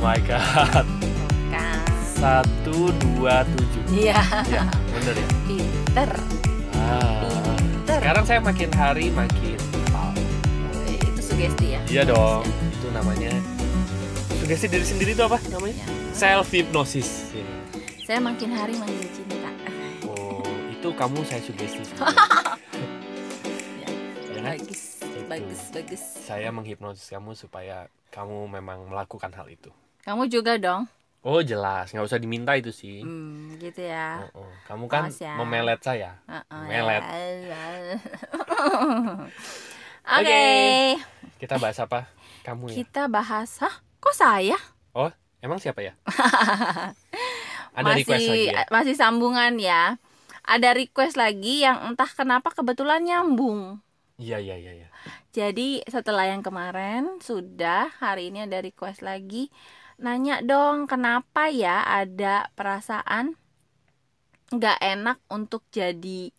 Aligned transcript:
my 0.00 0.18
god. 0.20 0.86
Satu 2.10 2.92
dua 3.00 3.40
tujuh. 3.46 3.80
iya 3.90 4.20
Ya, 4.44 4.68
bener 4.68 5.14
ya. 5.14 5.26
pinter 5.46 6.10
Ah. 6.74 7.24
pinter 7.56 7.96
Sekarang 7.96 8.24
saya 8.24 8.40
makin 8.40 8.68
hari 8.70 9.08
makin 9.08 9.56
paham. 9.88 10.12
itu 10.84 11.20
sugesti 11.22 11.66
ya 11.70 11.80
Iya 11.86 12.02
dong. 12.06 12.44
Itu 12.44 12.92
namanya 12.92 13.32
sugesti 14.36 14.68
diri 14.68 14.84
sendiri 14.84 15.10
itu 15.10 15.22
apa 15.22 15.40
namanya? 15.48 15.80
Ya. 15.80 15.88
Self 16.12 16.48
hypnosis. 16.50 17.32
saya 18.02 18.20
makin 18.20 18.50
hari 18.50 18.74
makin 18.74 19.00
cinta 19.08 19.48
Oh, 20.04 20.44
itu 20.68 20.88
kamu 20.92 21.24
saya 21.24 21.40
sugesti. 21.40 21.80
Ya. 23.80 23.88
Ya 24.30 24.40
bagus 24.46 25.00
Gitu. 25.00 25.24
bagus 25.26 25.60
bagus 25.72 26.02
Saya 26.20 26.48
menghipnotis 26.50 27.06
kamu 27.06 27.32
supaya 27.32 27.88
kamu 28.10 28.44
memang 28.50 28.84
melakukan 28.86 29.32
hal 29.32 29.48
itu. 29.48 29.72
Kamu 30.02 30.26
juga 30.26 30.56
dong 30.56 30.84
Oh 31.20 31.44
jelas, 31.44 31.92
nggak 31.92 32.00
usah 32.00 32.16
diminta 32.16 32.56
itu 32.56 32.72
sih. 32.72 33.04
hmm, 33.04 33.60
gitu 33.60 33.84
ya 33.84 34.24
Oh, 34.32 34.40
oh. 34.40 34.50
Kamu 34.64 34.88
kan 34.88 35.12
Awas 35.12 35.20
ya. 35.20 35.36
memelet 35.36 35.80
saya. 35.84 36.16
Heeh, 36.24 36.62
Melet. 36.64 37.02
ya. 37.44 37.64
Oke, 40.16 40.42
Kita 41.36 41.60
bahas 41.60 41.76
apa? 41.76 42.08
Kamu 42.40 42.72
ya? 42.72 42.74
kita 42.80 43.02
bahas. 43.06 43.60
Hah? 43.60 43.74
Kok 44.00 44.16
saya? 44.16 44.56
Oh, 44.96 45.12
emang 45.38 45.60
siapa 45.60 45.84
ya? 45.84 45.92
Ada 47.76 47.84
masih 47.84 48.00
request 48.02 48.24
lagi 48.26 48.46
ya? 48.48 48.60
masih 48.72 48.94
sambungan 48.96 49.52
ya. 49.60 49.82
Ada 50.42 50.72
request 50.72 51.14
lagi 51.14 51.62
yang 51.62 51.84
entah 51.84 52.08
kenapa 52.08 52.50
kebetulan 52.50 53.04
nyambung. 53.04 53.78
Iya, 54.16 54.40
iya, 54.40 54.56
iya, 54.56 54.72
iya. 54.74 54.88
Jadi 55.30 55.84
setelah 55.84 56.26
yang 56.26 56.40
kemarin 56.40 57.20
sudah 57.20 57.92
hari 58.00 58.32
ini 58.32 58.44
ada 58.44 58.60
request 58.60 59.00
lagi 59.00 59.52
nanya 60.00 60.40
dong 60.40 60.88
kenapa 60.88 61.52
ya 61.52 61.84
ada 61.84 62.48
perasaan 62.56 63.36
nggak 64.50 64.78
enak 64.82 65.18
untuk 65.30 65.62
jadi 65.70 66.32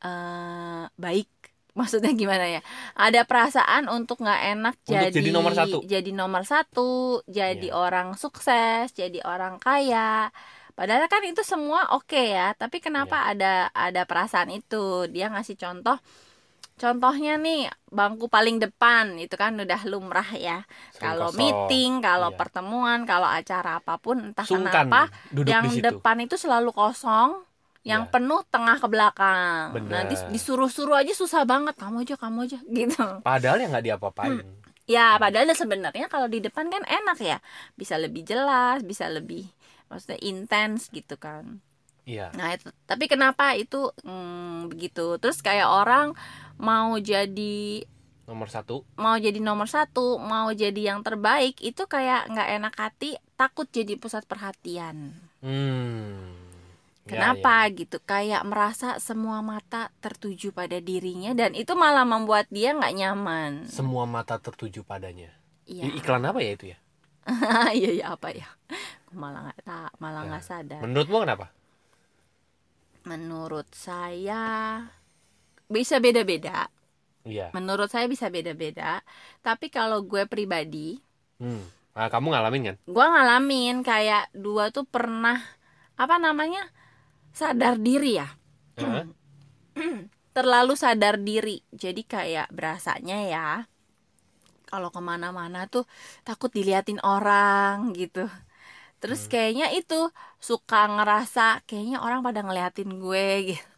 eh, 0.00 0.84
baik 0.94 1.30
maksudnya 1.78 2.12
gimana 2.14 2.46
ya 2.48 2.60
ada 2.96 3.26
perasaan 3.28 3.88
untuk 3.90 4.22
nggak 4.24 4.42
enak 4.54 4.74
Untuk 4.80 4.92
jadi 4.96 5.12
jadi 5.12 5.30
nomor 5.32 5.52
satu. 5.52 5.76
jadi 5.84 6.10
nomor 6.12 6.42
satu 6.44 6.90
jadi 7.28 7.68
Iya. 7.68 7.76
orang 7.76 8.08
sukses 8.16 8.92
jadi 8.92 9.20
orang 9.24 9.60
kaya 9.60 10.32
padahal 10.72 11.08
kan 11.08 11.24
itu 11.24 11.40
semua 11.42 11.92
oke 11.92 12.16
ya 12.16 12.52
tapi 12.54 12.80
kenapa 12.80 13.16
Iya. 13.16 13.28
ada 13.32 13.52
ada 13.72 14.02
perasaan 14.04 14.52
itu 14.52 15.08
dia 15.08 15.28
ngasih 15.28 15.56
contoh 15.56 15.96
contohnya 16.76 17.40
nih 17.40 17.72
bangku 17.88 18.28
paling 18.28 18.60
depan 18.60 19.16
itu 19.16 19.32
kan 19.32 19.56
udah 19.56 19.80
lumrah 19.88 20.28
ya 20.36 20.60
kalau 21.00 21.32
meeting 21.32 22.04
kalau 22.04 22.28
Iya. 22.32 22.36
pertemuan 22.36 23.08
kalau 23.08 23.24
acara 23.24 23.80
apa 23.80 23.96
pun 23.96 24.20
entah 24.32 24.44
Sungkan 24.44 24.84
kenapa 24.92 25.08
duduk 25.32 25.48
yang 25.48 25.64
depan 25.80 26.16
itu 26.20 26.36
selalu 26.36 26.70
kosong 26.76 27.40
yang 27.86 28.04
Iya. 28.04 28.12
penuh 28.12 28.40
tengah 28.52 28.76
ke 28.76 28.88
belakang 28.92 29.72
Bener. 29.72 29.90
nanti 30.04 30.14
disuruh-suruh 30.28 31.00
aja 31.00 31.16
susah 31.16 31.48
banget 31.48 31.74
kamu 31.80 32.04
aja 32.04 32.14
kamu 32.20 32.38
aja 32.44 32.58
gitu 32.78 33.04
Padahal 33.24 33.56
ya 33.56 33.66
nggak 33.72 33.84
diapa-apain. 33.88 34.44
ya 34.86 35.16
padahal 35.18 35.50
sebenarnya 35.56 36.06
kalau 36.06 36.28
di 36.30 36.38
depan 36.44 36.68
kan 36.70 36.84
enak 36.86 37.18
ya 37.18 37.38
bisa 37.74 37.96
lebih 37.98 38.22
jelas 38.22 38.84
bisa 38.86 39.08
lebih 39.10 39.48
maksudnya 39.88 40.20
intens 40.20 40.92
gitu 40.92 41.16
kan 41.16 41.58
Iya. 42.06 42.30
Nah 42.38 42.54
itu, 42.54 42.70
tapi 42.86 43.10
kenapa 43.10 43.58
itu 43.58 43.90
hmm, 44.06 44.70
begitu? 44.70 45.18
Terus 45.18 45.42
kayak 45.42 45.66
orang 45.66 46.14
mau 46.56 46.96
jadi 46.96 47.84
Nomor 48.26 48.48
satu. 48.48 48.82
mau 48.96 49.14
jadi 49.14 49.38
nomor 49.38 49.66
satu, 49.66 50.18
mau 50.18 50.50
jadi 50.50 50.90
yang 50.90 51.00
terbaik 51.00 51.60
itu 51.60 51.86
kayak 51.86 52.26
nggak 52.26 52.48
enak 52.56 52.74
hati, 52.74 53.10
takut 53.34 53.68
jadi 53.68 53.94
pusat 53.94 54.26
perhatian. 54.26 55.14
Hmm. 55.38 56.34
Ya, 57.06 57.14
Kenapa 57.38 57.70
ya. 57.70 57.76
gitu? 57.76 58.02
Kayak 58.02 58.42
merasa 58.42 58.98
semua 58.98 59.38
mata 59.38 59.94
tertuju 60.02 60.50
pada 60.50 60.82
dirinya 60.82 61.30
dan 61.32 61.54
itu 61.54 61.70
malah 61.72 62.02
membuat 62.02 62.50
dia 62.50 62.74
nggak 62.74 62.94
nyaman. 62.98 63.52
Semua 63.70 64.10
mata 64.10 64.42
tertuju 64.42 64.82
padanya. 64.82 65.30
Iya, 65.70 65.86
I- 65.86 66.02
Iklan 66.02 66.26
apa 66.26 66.42
ya 66.42 66.50
itu 66.52 66.66
ya? 66.74 66.78
iya 67.78 67.90
iya 67.94 68.06
apa 68.10 68.34
ya? 68.34 68.50
Malah 69.14 69.46
nggak 69.46 69.60
tak, 69.62 69.90
malah 70.02 70.26
Ya. 70.26 70.28
nggak 70.34 70.44
sadar. 70.44 70.80
Menurutmu 70.82 71.22
kenapa? 71.22 71.46
Menurut 73.06 73.70
saya 73.70 74.42
bisa 75.66 75.98
beda-beda. 75.98 76.70
Iya. 77.26 77.50
Menurut 77.50 77.90
saya 77.90 78.06
bisa 78.06 78.30
beda-beda. 78.30 79.02
Tapi 79.42 79.66
kalau 79.70 80.02
gue 80.06 80.24
pribadi, 80.30 80.98
Hmm. 81.36 81.68
Nah, 81.92 82.08
kamu 82.08 82.32
ngalamin 82.32 82.62
kan? 82.72 82.76
gue 82.84 83.06
ngalamin 83.08 83.76
kayak 83.84 84.32
dua 84.32 84.68
tuh 84.72 84.84
pernah 84.88 85.36
apa 85.96 86.16
namanya 86.16 86.64
sadar 87.32 87.76
diri 87.80 88.20
ya. 88.20 88.28
Heeh. 88.80 89.04
Terlalu 90.36 90.76
sadar 90.76 91.16
diri. 91.20 91.60
Jadi 91.72 92.04
kayak 92.04 92.52
berasanya 92.52 93.18
ya 93.24 93.48
kalau 94.66 94.90
ke 94.90 95.00
mana-mana 95.00 95.68
tuh 95.70 95.86
takut 96.26 96.52
diliatin 96.52 97.00
orang 97.00 97.92
gitu. 97.96 98.28
Terus 99.00 99.28
kayaknya 99.28 99.72
itu 99.72 100.08
suka 100.40 100.88
ngerasa 100.88 101.64
kayaknya 101.68 102.00
orang 102.00 102.20
pada 102.24 102.40
ngeliatin 102.44 102.96
gue 102.96 103.56
gitu. 103.56 103.75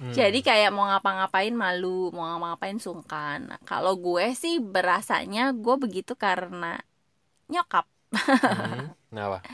Hmm. 0.00 0.14
Jadi 0.16 0.40
kayak 0.40 0.72
mau 0.72 0.88
ngapa-ngapain 0.88 1.52
malu, 1.52 2.08
mau 2.16 2.24
ngapa-ngapain 2.34 2.80
sungkan. 2.80 3.52
Nah, 3.52 3.60
kalau 3.68 4.00
gue 4.00 4.32
sih 4.32 4.56
berasanya 4.58 5.52
gue 5.52 5.76
begitu 5.76 6.16
karena 6.16 6.80
nyokap. 7.52 7.84
Hmm. 8.14 8.94
Kenapa? 9.10 9.38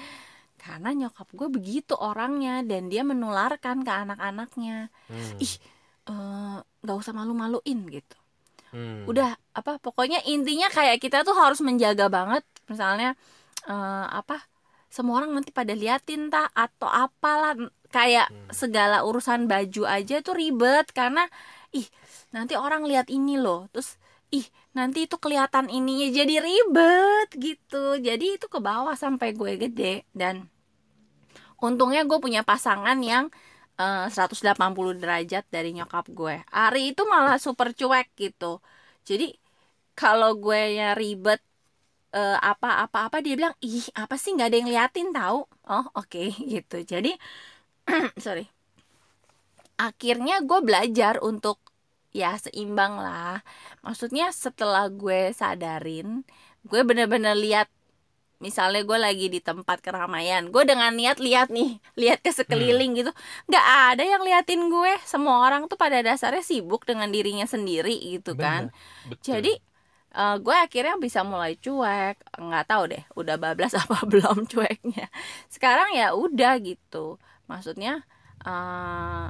Karena 0.66 0.90
nyokap 0.90 1.30
gue 1.30 1.46
begitu 1.46 1.94
orangnya 1.94 2.58
dan 2.66 2.90
dia 2.90 3.06
menularkan 3.06 3.86
ke 3.86 3.92
anak-anaknya. 4.02 4.90
Hmm. 5.06 5.38
Ih, 5.38 5.54
eh, 6.10 6.58
nggak 6.82 6.96
usah 6.98 7.14
malu-maluin 7.14 7.86
gitu. 7.86 8.18
Hmm. 8.74 9.06
Udah 9.06 9.38
apa? 9.54 9.78
Pokoknya 9.78 10.26
intinya 10.26 10.66
kayak 10.66 10.98
kita 10.98 11.22
tuh 11.22 11.38
harus 11.38 11.62
menjaga 11.62 12.10
banget. 12.10 12.42
Misalnya 12.66 13.14
eh, 13.70 14.06
apa? 14.10 14.42
Semua 14.96 15.14
orang 15.20 15.32
nanti 15.36 15.50
pada 15.58 15.72
liatin 15.82 16.22
tak 16.34 16.48
atau 16.64 16.88
apalah 17.04 17.52
kayak 17.96 18.26
Hmm. 18.30 18.50
segala 18.60 18.96
urusan 19.08 19.40
baju 19.52 19.82
aja 19.96 20.14
tuh 20.26 20.34
ribet 20.40 20.86
karena 20.98 21.22
ih 21.78 21.86
nanti 22.34 22.54
orang 22.66 22.82
lihat 22.90 23.06
ini 23.18 23.34
loh 23.44 23.60
terus 23.72 23.90
ih 24.38 24.46
nanti 24.78 24.98
itu 25.06 25.16
kelihatan 25.24 25.66
ininya 25.78 26.08
jadi 26.18 26.34
ribet 26.48 27.28
gitu. 27.46 27.84
Jadi 28.08 28.24
itu 28.40 28.46
ke 28.54 28.58
bawah 28.68 28.96
sampai 29.04 29.28
gue 29.40 29.52
gede 29.62 29.94
dan 30.20 30.34
untungnya 31.66 32.02
gue 32.08 32.18
punya 32.24 32.42
pasangan 32.50 32.98
yang 33.00 33.24
eh, 33.80 34.06
180 34.08 34.96
derajat 35.02 35.44
dari 35.52 35.70
nyokap 35.76 36.04
gue. 36.12 36.34
Ari 36.52 36.92
itu 36.96 37.02
malah 37.08 37.36
super 37.40 37.68
cuek 37.76 38.08
gitu. 38.16 38.60
Jadi 39.08 39.36
kalau 40.00 40.30
gue 40.44 40.60
ya 40.78 40.88
ribet 40.98 41.40
eh, 42.14 42.38
apa 42.38 42.86
apa 42.86 43.10
apa 43.10 43.16
dia 43.24 43.34
bilang 43.38 43.54
ih 43.62 43.86
apa 43.96 44.14
sih? 44.20 44.34
Nggak 44.34 44.48
ada 44.52 44.56
yang 44.58 44.70
liatin 44.70 45.08
tahu 45.14 45.38
oh 45.46 45.86
oke 45.96 46.22
gitu. 46.52 46.76
Jadi 46.82 47.14
sorry. 48.24 48.46
Akhirnya 49.76 50.40
gue 50.40 50.60
belajar 50.64 51.20
untuk 51.20 51.60
ya 52.16 52.36
seimbang 52.40 52.96
lah. 52.96 53.44
Maksudnya 53.84 54.32
setelah 54.32 54.88
gue 54.88 55.32
sadarin 55.36 56.24
gue 56.66 56.80
bener-bener 56.82 57.36
lihat 57.38 57.68
misalnya 58.36 58.84
gue 58.84 58.98
lagi 59.00 59.26
di 59.32 59.40
tempat 59.40 59.80
keramaian 59.80 60.52
gue 60.52 60.62
dengan 60.68 60.92
niat 60.92 61.16
lihat 61.24 61.48
nih 61.48 61.80
lihat 62.00 62.20
ke 62.20 62.28
sekeliling 62.28 62.92
gitu 63.00 63.08
nggak 63.48 63.66
ada 63.92 64.04
yang 64.04 64.22
liatin 64.24 64.68
gue. 64.72 64.92
Semua 65.04 65.44
orang 65.46 65.68
tuh 65.68 65.76
pada 65.80 66.00
dasarnya 66.00 66.44
sibuk 66.44 66.84
dengan 66.88 67.08
dirinya 67.12 67.44
sendiri 67.48 67.96
gitu 68.16 68.36
kan. 68.36 68.72
Bener. 68.72 69.10
Betul. 69.12 69.22
jadi 69.28 69.52
eh, 70.16 70.36
gue 70.40 70.56
akhirnya 70.56 70.96
bisa 70.96 71.20
mulai 71.22 71.54
cuek. 71.60 72.16
Nggak 72.40 72.66
tahu 72.70 72.82
deh 72.92 73.04
udah 73.14 73.36
bablas 73.36 73.74
apa 73.82 74.02
belum 74.08 74.48
cueknya. 74.48 75.06
Sekarang 75.52 75.92
ya 75.92 76.16
udah 76.16 76.56
gitu. 76.64 77.20
Maksudnya 77.50 78.02
eh, 78.44 79.26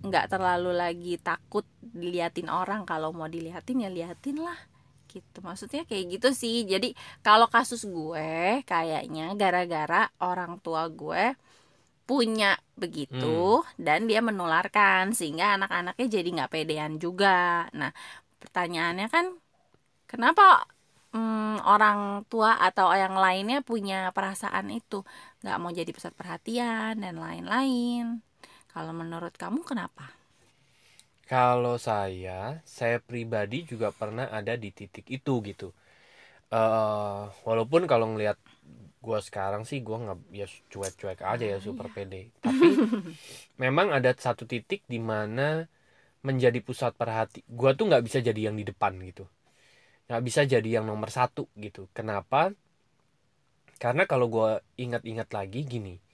nggak 0.00 0.26
terlalu 0.32 0.70
lagi 0.72 1.14
takut 1.20 1.66
diliatin 1.82 2.48
orang. 2.48 2.86
Kalau 2.86 3.10
mau 3.10 3.26
diliatin 3.26 3.84
ya 3.84 3.90
liatin 3.90 4.38
lah 4.40 4.58
gitu. 5.10 5.42
Maksudnya 5.42 5.82
kayak 5.84 6.20
gitu 6.20 6.28
sih. 6.32 6.62
Jadi 6.64 6.94
kalau 7.26 7.50
kasus 7.50 7.82
gue 7.84 8.62
kayaknya 8.64 9.34
gara-gara 9.34 10.08
orang 10.22 10.62
tua 10.62 10.86
gue 10.86 11.34
punya 12.10 12.58
begitu 12.74 13.62
dan 13.78 14.10
dia 14.10 14.18
menularkan 14.18 15.14
sehingga 15.14 15.54
anak-anaknya 15.54 16.06
jadi 16.10 16.28
nggak 16.42 16.50
pedean 16.50 16.92
juga. 16.98 17.70
Nah 17.70 17.94
pertanyaannya 18.42 19.06
kan 19.06 19.26
kenapa 20.10 20.42
mm, 21.16 21.62
orang 21.72 21.98
tua 22.30 22.50
atau 22.66 22.86
yang 23.02 23.14
lainnya 23.24 23.58
punya 23.70 23.96
perasaan 24.16 24.66
itu? 24.78 24.96
Nggak 25.42 25.56
mau 25.60 25.70
jadi 25.78 25.90
pusat 25.96 26.12
perhatian 26.20 26.92
dan 27.04 27.14
lain-lain. 27.24 28.02
Kalau 28.72 28.92
menurut 29.00 29.34
kamu 29.42 29.60
kenapa? 29.70 30.04
Kalau 31.30 31.76
saya, 31.78 32.58
saya 32.66 32.98
pribadi 33.08 33.62
juga 33.70 33.88
pernah 34.00 34.26
ada 34.38 34.54
di 34.62 34.68
titik 34.78 35.06
itu 35.16 35.34
gitu. 35.48 35.68
eh 36.54 37.20
walaupun 37.48 37.82
kalau 37.92 38.06
ngelihat 38.12 38.38
gue 39.04 39.18
sekarang 39.28 39.62
sih 39.70 39.78
gue 39.86 39.96
nggak 40.04 40.18
ya 40.40 40.46
cuek-cuek 40.72 41.20
aja 41.32 41.46
ya 41.54 41.58
super 41.66 41.88
pede. 41.96 42.20
Tapi 42.46 42.68
memang 43.62 43.88
ada 43.96 44.10
satu 44.26 44.44
titik 44.52 44.80
di 44.94 44.98
mana 45.12 45.42
menjadi 46.28 46.58
pusat 46.68 46.92
perhati 47.00 47.40
gue 47.58 47.70
tuh 47.78 47.84
nggak 47.90 48.04
bisa 48.08 48.18
jadi 48.28 48.40
yang 48.52 48.56
di 48.60 48.64
depan 48.70 48.92
gitu 49.08 49.24
nggak 50.10 50.22
bisa 50.26 50.42
jadi 50.42 50.82
yang 50.82 50.90
nomor 50.90 51.14
satu 51.14 51.46
gitu. 51.54 51.86
Kenapa? 51.94 52.50
Karena 53.78 54.04
kalau 54.10 54.26
gue 54.26 54.58
ingat-ingat 54.76 55.30
lagi 55.30 55.62
gini 55.62 56.10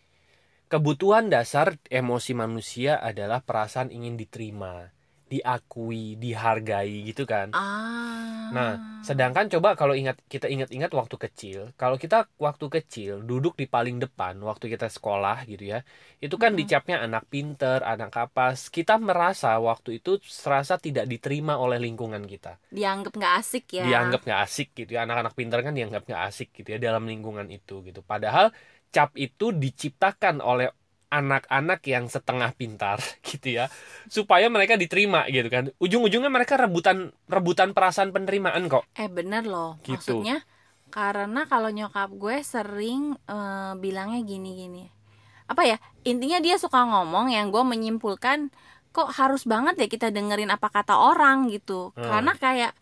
kebutuhan 0.67 1.31
dasar 1.31 1.79
emosi 1.87 2.35
manusia 2.35 2.99
adalah 2.99 3.39
perasaan 3.39 3.95
ingin 3.95 4.19
diterima 4.19 4.91
diakui, 5.33 5.97
dihargai 6.23 6.93
gitu 7.09 7.23
kan. 7.33 7.49
Ah. 7.53 8.53
Nah, 8.55 8.69
sedangkan 9.09 9.47
coba 9.53 9.69
kalau 9.81 9.95
ingat 10.01 10.17
kita 10.33 10.47
ingat-ingat 10.55 10.91
waktu 11.01 11.17
kecil, 11.25 11.59
kalau 11.81 11.97
kita 11.99 12.17
waktu 12.47 12.67
kecil 12.77 13.13
duduk 13.31 13.55
di 13.61 13.67
paling 13.75 13.97
depan 14.05 14.35
waktu 14.49 14.65
kita 14.75 14.87
sekolah 14.97 15.37
gitu 15.51 15.65
ya, 15.73 15.79
itu 16.25 16.37
kan 16.43 16.51
Hmm. 16.55 16.59
dicapnya 16.61 16.97
anak 17.07 17.23
pinter, 17.33 17.79
anak 17.93 18.11
kapas. 18.15 18.59
Kita 18.77 18.93
merasa 19.09 19.49
waktu 19.69 19.99
itu 19.99 20.11
serasa 20.23 20.75
tidak 20.87 21.05
diterima 21.13 21.59
oleh 21.65 21.79
lingkungan 21.87 22.23
kita, 22.33 22.51
dianggap 22.77 23.13
nggak 23.19 23.35
asik 23.41 23.65
ya. 23.79 23.83
dianggap 23.87 24.21
nggak 24.27 24.41
asik 24.47 24.69
gitu 24.79 24.91
ya. 24.97 25.01
Anak-anak 25.07 25.35
pinter 25.39 25.59
kan 25.67 25.73
dianggap 25.79 26.03
nggak 26.09 26.23
asik 26.29 26.49
gitu 26.57 26.69
ya 26.75 26.79
dalam 26.87 27.05
lingkungan 27.11 27.47
itu 27.57 27.73
gitu. 27.87 28.01
Padahal 28.13 28.47
cap 28.95 29.11
itu 29.19 29.45
diciptakan 29.63 30.35
oleh 30.51 30.67
anak-anak 31.07 31.81
yang 31.87 32.11
setengah 32.11 32.51
pintar 32.53 32.99
gitu 33.29 33.63
ya 33.63 33.71
supaya 34.11 34.51
mereka 34.51 34.75
diterima 34.75 35.25
gitu 35.31 35.47
kan 35.47 35.71
ujung-ujungnya 35.79 36.31
mereka 36.31 36.59
rebutan 36.59 37.15
rebutan 37.31 37.71
perasaan 37.73 38.11
penerimaan 38.11 38.67
kok 38.67 38.83
Eh 38.99 39.07
bener 39.07 39.47
loh. 39.47 39.79
Gitu. 39.83 40.23
Maksudnya 40.23 40.43
karena 40.87 41.45
kalau 41.47 41.69
nyokap 41.71 42.11
gue 42.15 42.41
sering 42.43 43.19
eh, 43.27 43.73
bilangnya 43.77 44.23
gini-gini. 44.23 44.87
Apa 45.47 45.63
ya? 45.63 45.77
Intinya 46.03 46.39
dia 46.43 46.59
suka 46.59 46.83
ngomong 46.83 47.31
yang 47.31 47.51
gue 47.55 47.63
menyimpulkan 47.63 48.51
kok 48.91 49.13
harus 49.15 49.45
banget 49.45 49.77
ya 49.77 49.87
kita 49.87 50.09
dengerin 50.11 50.51
apa 50.51 50.73
kata 50.73 50.97
orang 50.97 51.51
gitu. 51.53 51.93
Hmm. 51.95 52.03
Karena 52.03 52.33
kayak 52.35 52.73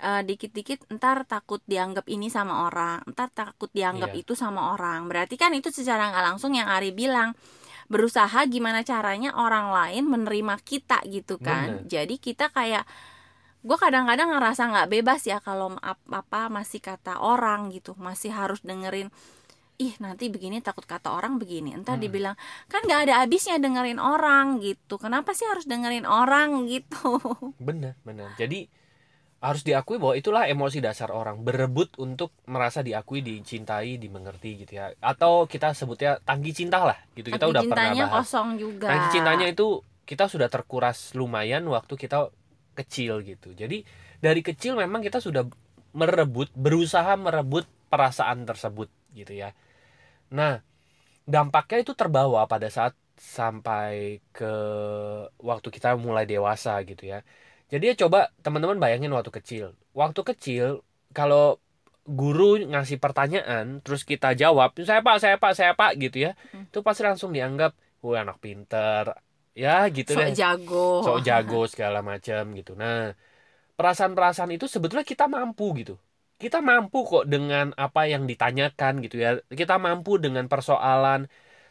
eh, 0.00 0.22
dikit-dikit 0.24 0.88
ntar 0.96 1.24
takut 1.28 1.60
dianggap 1.64 2.08
ini 2.08 2.28
sama 2.32 2.66
orang, 2.68 3.04
ntar 3.12 3.28
takut 3.32 3.68
dianggap 3.72 4.10
Iya. 4.16 4.20
itu 4.24 4.32
sama 4.36 4.72
orang. 4.74 5.06
Berarti 5.06 5.36
kan 5.36 5.52
itu 5.54 5.68
secara 5.70 6.10
nggak 6.10 6.24
langsung 6.34 6.52
yang 6.56 6.66
Ari 6.68 6.90
bilang 6.92 7.36
berusaha 7.90 8.46
gimana 8.46 8.86
caranya 8.86 9.34
orang 9.34 9.74
lain 9.74 10.06
menerima 10.06 10.62
kita 10.62 11.02
gitu 11.10 11.36
kan. 11.36 11.82
Bener. 11.82 11.90
Jadi 11.90 12.14
kita 12.16 12.48
kayak 12.48 12.86
gue 13.60 13.76
kadang-kadang 13.76 14.32
ngerasa 14.32 14.72
nggak 14.72 14.88
bebas 14.88 15.20
ya 15.26 15.36
kalau 15.42 15.76
ap- 15.84 16.00
apa 16.08 16.48
masih 16.48 16.80
kata 16.80 17.20
orang 17.20 17.68
gitu 17.68 17.92
masih 18.00 18.32
harus 18.32 18.64
dengerin 18.64 19.12
ih 19.76 19.92
nanti 20.00 20.32
begini 20.32 20.60
takut 20.60 20.88
kata 20.88 21.12
orang 21.12 21.36
begini 21.36 21.72
entar 21.72 21.96
Hmm. 21.96 22.04
dibilang 22.04 22.36
kan 22.68 22.80
nggak 22.84 23.00
ada 23.04 23.14
habisnya 23.20 23.60
dengerin 23.60 24.00
orang 24.00 24.64
gitu 24.64 24.96
kenapa 24.96 25.36
sih 25.36 25.44
harus 25.44 25.68
dengerin 25.68 26.08
orang 26.08 26.68
gitu 26.72 27.20
bener 27.60 27.96
bener 28.00 28.32
jadi 28.36 28.64
harus 29.40 29.64
diakui 29.64 29.96
bahwa 29.96 30.14
itulah 30.20 30.44
emosi 30.44 30.84
dasar 30.84 31.08
orang. 31.08 31.40
Berebut 31.40 31.96
untuk 31.96 32.36
merasa 32.44 32.84
diakui 32.84 33.24
dicintai 33.24 33.96
dimengerti 33.96 34.64
gitu 34.64 34.76
ya. 34.76 34.92
Atau 35.00 35.48
kita 35.48 35.72
sebutnya 35.72 36.20
tangki 36.20 36.52
cinta 36.52 36.84
lah 36.84 37.00
gitu. 37.16 37.32
Kita 37.32 37.48
Tangki 37.48 37.52
udah 37.56 37.62
pernah 37.64 37.88
cintanya 37.88 38.04
bahas. 38.04 38.28
kosong 38.28 38.48
juga. 38.60 38.86
Tangki 38.92 39.08
cintanya 39.16 39.46
itu 39.48 39.80
kita 40.04 40.28
sudah 40.28 40.52
terkuras 40.52 41.16
lumayan 41.16 41.64
waktu 41.72 41.96
kita 41.96 42.28
kecil 42.76 43.24
gitu. 43.24 43.56
Jadi 43.56 43.80
dari 44.20 44.44
kecil 44.44 44.76
memang 44.76 45.00
kita 45.00 45.24
sudah 45.24 45.48
merebut 45.96 46.52
berusaha 46.52 47.16
merebut 47.16 47.64
perasaan 47.88 48.44
tersebut 48.44 48.92
gitu 49.16 49.32
ya. 49.32 49.56
Nah 50.36 50.60
dampaknya 51.24 51.80
itu 51.80 51.96
terbawa 51.96 52.44
pada 52.44 52.68
saat 52.68 52.92
sampai 53.16 54.20
ke 54.32 54.52
waktu 55.40 55.68
kita 55.68 55.96
mulai 55.96 56.24
dewasa 56.24 56.80
gitu 56.88 57.04
ya 57.04 57.20
jadi 57.70 57.94
ya 57.94 58.06
coba 58.06 58.34
teman-teman 58.42 58.82
bayangin 58.82 59.14
waktu 59.14 59.30
kecil. 59.30 59.78
Waktu 59.94 60.20
kecil 60.34 60.66
kalau 61.14 61.58
guru 62.06 62.58
ngasih 62.58 62.98
pertanyaan 62.98 63.78
terus 63.84 64.02
kita 64.02 64.34
jawab 64.34 64.74
saya 64.82 64.98
pak 65.04 65.16
saya 65.22 65.36
pak 65.38 65.52
saya 65.54 65.72
pak 65.78 65.94
gitu 66.00 66.26
ya 66.26 66.32
Hmm. 66.50 66.66
itu 66.66 66.80
pasti 66.82 67.06
langsung 67.06 67.30
dianggap 67.30 67.72
wah 68.02 68.18
anak 68.20 68.42
pinter. 68.42 69.14
Ya 69.54 69.86
gitu 69.90 70.14
sok 70.18 70.22
deh. 70.26 70.34
jago. 70.34 71.02
Sok 71.06 71.18
jago 71.22 71.60
segala 71.70 72.02
macam 72.02 72.50
gitu. 72.58 72.74
Nah 72.74 73.14
perasaan-perasaan 73.78 74.50
itu 74.52 74.66
sebetulnya 74.66 75.06
kita 75.06 75.30
mampu 75.30 75.72
gitu. 75.78 75.94
Kita 76.40 76.64
mampu 76.64 77.04
kok 77.04 77.28
dengan 77.28 77.76
apa 77.76 78.08
yang 78.08 78.24
ditanyakan 78.24 79.04
gitu 79.04 79.20
ya. 79.20 79.38
Kita 79.52 79.76
mampu 79.76 80.16
dengan 80.16 80.48
persoalan. 80.48 81.28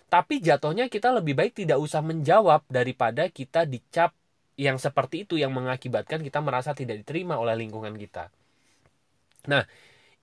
Tapi 0.10 0.42
jatuhnya 0.42 0.90
kita 0.90 1.14
lebih 1.14 1.34
baik 1.38 1.54
tidak 1.58 1.78
usah 1.82 2.02
menjawab 2.02 2.66
daripada 2.70 3.30
kita 3.30 3.66
dicap 3.66 4.14
yang 4.60 4.76
seperti 4.76 5.24
itu 5.24 5.40
yang 5.40 5.56
mengakibatkan 5.56 6.20
kita 6.20 6.44
merasa 6.44 6.76
tidak 6.76 7.00
diterima 7.08 7.40
oleh 7.40 7.56
lingkungan 7.56 7.96
kita 7.96 8.28
nah 9.48 9.64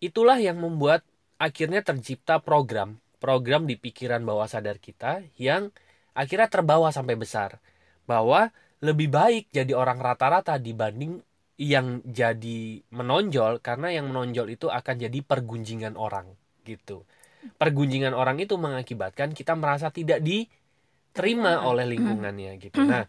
itulah 0.05 0.37
yang 0.37 0.61
membuat 0.61 1.01
akhirnya 1.41 1.81
tercipta 1.81 2.45
program 2.45 3.01
program 3.17 3.65
di 3.65 3.81
pikiran 3.81 4.21
bawah 4.29 4.45
sadar 4.45 4.77
kita 4.77 5.25
yang 5.41 5.73
akhirnya 6.13 6.53
terbawa 6.53 6.93
sampai 6.93 7.17
besar 7.17 7.57
bahwa 8.05 8.53
lebih 8.85 9.09
baik 9.09 9.49
jadi 9.49 9.73
orang 9.73 10.01
rata-rata 10.01 10.61
dibanding 10.61 11.25
yang 11.57 12.05
jadi 12.05 12.85
menonjol 12.93 13.65
karena 13.65 13.89
yang 13.89 14.13
menonjol 14.13 14.53
itu 14.53 14.69
akan 14.69 14.95
jadi 15.01 15.19
pergunjingan 15.25 15.97
orang 15.97 16.29
gitu. 16.69 17.09
Pergunjingan 17.57 18.13
orang 18.13 18.37
itu 18.43 18.61
mengakibatkan 18.61 19.33
kita 19.33 19.57
merasa 19.57 19.89
tidak 19.89 20.21
diterima 20.21 21.57
Terima. 21.57 21.65
oleh 21.65 21.89
lingkungannya 21.89 22.61
gitu. 22.61 22.85
Nah, 22.85 23.09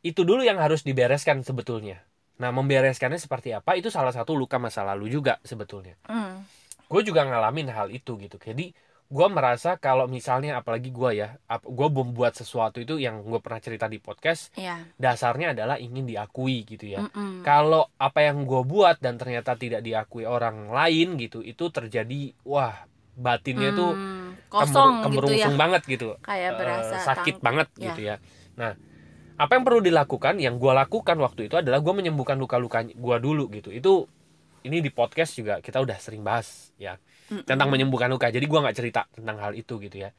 itu 0.00 0.22
dulu 0.22 0.40
yang 0.40 0.56
harus 0.56 0.82
dibereskan 0.82 1.42
sebetulnya. 1.42 2.02
Nah, 2.38 2.54
membereskannya 2.54 3.18
seperti 3.18 3.50
apa 3.50 3.74
itu 3.74 3.90
salah 3.90 4.14
satu 4.14 4.32
luka 4.32 4.56
masa 4.56 4.86
lalu 4.86 5.10
juga 5.10 5.42
sebetulnya 5.42 5.98
Hmm. 6.06 6.46
gue 6.86 7.02
juga 7.02 7.26
ngalamin 7.26 7.66
hal 7.68 7.90
itu 7.90 8.14
gitu 8.14 8.38
jadi 8.38 8.70
gue 9.04 9.26
merasa 9.26 9.74
kalau 9.74 10.06
misalnya 10.06 10.54
apalagi 10.54 10.88
gue 10.88 11.10
ya 11.16 11.34
gue 11.50 11.88
membuat 11.90 12.32
sesuatu 12.32 12.78
itu 12.78 12.94
yang 12.96 13.20
gue 13.20 13.42
pernah 13.42 13.58
cerita 13.58 13.84
di 13.84 13.98
podcast 13.98 14.54
ya 14.54 14.86
dasarnya 14.94 15.50
adalah 15.50 15.76
ingin 15.76 16.06
diakui 16.06 16.62
gitu 16.62 16.86
ya 16.88 17.02
Mm-mm. 17.02 17.42
kalau 17.42 17.90
apa 17.98 18.22
yang 18.22 18.46
gue 18.46 18.62
buat 18.62 19.02
dan 19.02 19.18
ternyata 19.18 19.52
tidak 19.52 19.82
diakui 19.82 20.22
orang 20.22 20.70
lain 20.70 21.18
gitu 21.18 21.42
itu 21.42 21.64
terjadi 21.68 22.38
wah 22.46 22.86
batinnya 23.12 23.74
tuh 23.74 23.92
Hmm, 23.92 24.38
kosong 24.46 25.02
kemer- 25.02 25.26
gitu 25.26 25.34
ya 25.34 25.48
banget 25.50 25.82
gitu 25.84 26.08
kayak 26.22 26.54
Eh, 26.54 26.56
berasa 26.56 26.96
sakit 27.02 27.34
tang- 27.34 27.42
banget 27.42 27.68
ya. 27.74 27.82
gitu 27.90 28.00
ya 28.06 28.16
nah 28.54 28.78
apa 29.38 29.54
yang 29.54 29.62
perlu 29.62 29.78
dilakukan 29.78 30.42
yang 30.42 30.58
gue 30.58 30.72
lakukan 30.74 31.14
waktu 31.22 31.46
itu 31.46 31.54
adalah 31.54 31.78
gue 31.78 31.94
menyembuhkan 31.94 32.34
luka-luka 32.34 32.82
gue 32.82 33.16
dulu 33.22 33.46
gitu. 33.54 33.70
Itu 33.70 34.10
ini 34.66 34.82
di 34.82 34.90
podcast 34.90 35.38
juga 35.38 35.62
kita 35.62 35.78
udah 35.78 35.94
sering 36.02 36.26
bahas 36.26 36.74
ya 36.74 36.98
tentang 37.46 37.70
menyembuhkan 37.70 38.10
luka. 38.10 38.26
Jadi 38.28 38.44
gue 38.44 38.58
nggak 38.58 38.76
cerita 38.76 39.06
tentang 39.14 39.38
hal 39.38 39.54
itu 39.54 39.78
gitu 39.78 39.94
ya. 39.94 40.10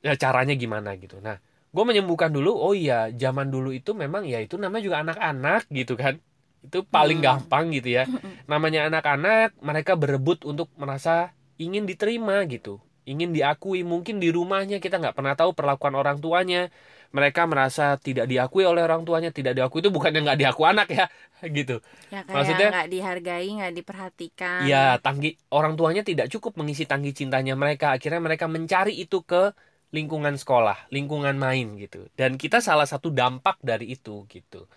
Ya 0.00 0.14
caranya 0.16 0.54
gimana 0.54 0.94
gitu. 0.94 1.18
Nah 1.18 1.42
gue 1.70 1.84
menyembuhkan 1.86 2.30
dulu 2.30 2.54
oh 2.54 2.74
iya 2.74 3.10
zaman 3.10 3.50
dulu 3.50 3.74
itu 3.74 3.94
memang 3.94 4.26
ya 4.26 4.38
itu 4.38 4.54
namanya 4.54 4.82
juga 4.86 4.98
anak-anak 5.02 5.66
gitu 5.68 5.98
kan. 5.98 6.22
Itu 6.62 6.86
paling 6.86 7.18
Hmm. 7.18 7.26
gampang 7.26 7.74
gitu 7.74 7.98
ya. 7.98 8.06
Namanya 8.46 8.86
anak-anak 8.86 9.58
mereka 9.58 9.98
berebut 9.98 10.46
untuk 10.46 10.70
merasa 10.78 11.34
ingin 11.58 11.82
diterima 11.82 12.46
gitu. 12.46 12.78
Ingin 13.08 13.34
diakui 13.34 13.82
mungkin 13.82 14.22
di 14.22 14.30
rumahnya 14.30 14.78
kita 14.78 15.00
nggak 15.02 15.16
pernah 15.18 15.34
tahu 15.34 15.50
perlakuan 15.56 15.98
orang 15.98 16.20
tuanya 16.20 16.70
mereka 17.10 17.42
merasa 17.50 17.98
tidak 17.98 18.26
diakui 18.30 18.62
oleh 18.62 18.82
orang 18.86 19.02
tuanya 19.02 19.30
tidak 19.34 19.52
diakui 19.58 19.82
itu 19.82 19.90
bukannya 19.90 20.20
nggak 20.26 20.38
diakui 20.38 20.66
anak 20.66 20.88
ya 20.94 21.06
gitu 21.58 21.82
ya 22.12 22.20
kayak 22.22 22.36
maksudnya- 22.36 22.70
nggak 22.72 22.88
dihargai 22.94 23.48
nggak 23.58 23.72
diperhatikan 23.78 24.60
Ya, 24.70 25.00
tanggi 25.00 25.28
orang 25.50 25.74
tuanya 25.78 26.02
tidak 26.04 26.26
cukup 26.32 26.52
mengisi 26.60 26.84
tangki 26.84 27.10
cintanya 27.16 27.54
mereka. 27.56 27.96
Akhirnya 27.96 28.20
mereka 28.20 28.46
mencari 28.46 28.92
itu 29.00 29.24
ke 29.24 29.56
lingkungan 29.90 30.36
sekolah, 30.38 30.86
lingkungan 30.94 31.34
main 31.40 31.66
gitu. 31.80 32.06
Dan 32.14 32.36
kita 32.38 32.60
salah 32.62 32.86
satu 32.86 33.08
dampak 33.10 33.56
dari 33.64 33.90
itu 33.96 34.28
gitu. 34.30 34.68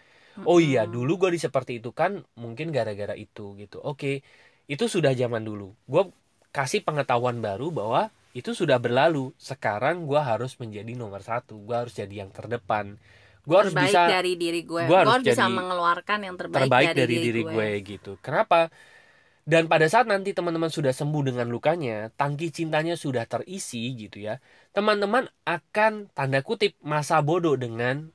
Oh 0.50 0.60
iya, 0.60 0.90
dulu 0.90 1.12
gue 1.22 1.30
di 1.36 1.40
seperti 1.42 1.80
itu 1.80 1.92
kan 1.94 2.24
mungkin 2.40 2.74
gara-gara 2.76 3.14
itu 3.16 3.56
gitu. 3.62 3.78
Oke, 3.84 4.24
itu 4.68 4.86
sudah 4.90 5.12
zaman 5.16 5.44
dulu. 5.46 5.76
Gue 5.88 6.04
kasih 6.56 6.82
pengetahuan 6.88 7.38
baru 7.44 7.70
bahwa 7.74 8.02
itu 8.34 8.52
sudah 8.58 8.82
berlalu. 8.82 9.32
Sekarang 9.38 10.10
gue 10.10 10.18
harus 10.18 10.58
menjadi 10.58 10.92
nomor 10.98 11.22
satu. 11.22 11.62
Gue 11.62 11.78
harus 11.78 11.94
jadi 11.94 12.26
yang 12.26 12.34
terdepan. 12.34 12.98
Gue 13.46 13.58
harus 13.60 13.76
bisa 13.76 14.08
dari 14.08 14.40
diri 14.40 14.64
gue 14.64 14.82
gua 14.84 14.90
gue 14.90 14.98
harus 14.98 15.14
harus 15.20 15.26
bisa 15.30 15.46
mengeluarkan 15.52 16.20
yang 16.24 16.36
terbaik, 16.40 16.64
terbaik 16.66 16.88
dari, 16.96 17.16
diri 17.20 17.42
gue. 17.44 17.70
gitu. 17.84 18.12
Kenapa? 18.24 18.72
Dan 19.44 19.68
pada 19.68 19.84
saat 19.92 20.08
nanti 20.08 20.32
teman-teman 20.32 20.72
sudah 20.72 20.96
sembuh 20.96 21.28
dengan 21.28 21.52
lukanya, 21.52 22.08
tangki 22.16 22.48
cintanya 22.48 22.96
sudah 22.96 23.28
terisi 23.28 23.92
gitu 24.00 24.24
ya. 24.24 24.40
Teman-teman 24.72 25.28
akan 25.44 26.08
tanda 26.16 26.40
kutip 26.40 26.80
masa 26.80 27.20
bodoh 27.20 27.60
dengan 27.60 28.08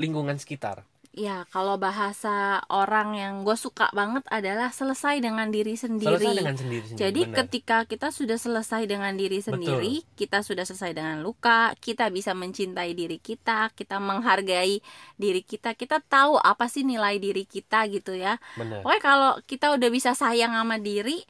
lingkungan 0.00 0.40
sekitar. 0.40 0.88
Ya, 1.12 1.44
kalau 1.52 1.76
bahasa 1.76 2.64
orang 2.72 3.12
yang 3.12 3.34
gue 3.44 3.52
suka 3.52 3.92
banget 3.92 4.24
adalah 4.32 4.72
selesai 4.72 5.20
dengan 5.20 5.52
diri 5.52 5.76
sendiri. 5.76 6.16
Selesai 6.16 6.40
dengan 6.40 6.56
sendiri 6.56 6.84
sendiri. 6.88 7.00
Jadi 7.04 7.20
benar. 7.28 7.36
ketika 7.44 7.78
kita 7.84 8.08
sudah 8.08 8.38
selesai 8.40 8.88
dengan 8.88 9.12
diri 9.12 9.44
sendiri, 9.44 10.08
kita 10.16 10.40
sudah 10.40 10.64
selesai 10.64 10.96
dengan 10.96 11.20
luka, 11.20 11.76
kita 11.84 12.08
bisa 12.08 12.32
mencintai 12.32 12.96
diri 12.96 13.20
kita, 13.20 13.76
kita 13.76 14.00
menghargai 14.00 14.80
diri 15.20 15.44
kita, 15.44 15.76
kita 15.76 16.00
tahu 16.00 16.40
apa 16.40 16.64
sih 16.72 16.80
nilai 16.80 17.20
diri 17.20 17.44
kita 17.44 17.92
gitu 17.92 18.16
ya. 18.16 18.40
benar. 18.56 18.80
Pokoknya 18.80 19.02
kalau 19.04 19.32
kita 19.44 19.76
udah 19.76 19.90
bisa 19.92 20.16
sayang 20.16 20.56
sama 20.56 20.80
diri, 20.80 21.20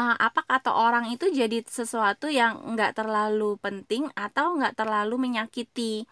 eh, 0.00 0.16
apa 0.16 0.48
kata 0.48 0.72
orang 0.72 1.12
itu 1.12 1.28
jadi 1.28 1.60
sesuatu 1.60 2.32
yang 2.32 2.72
nggak 2.72 3.04
terlalu 3.04 3.60
penting 3.60 4.08
atau 4.16 4.56
nggak 4.56 4.80
terlalu 4.80 5.28
menyakiti. 5.28 6.08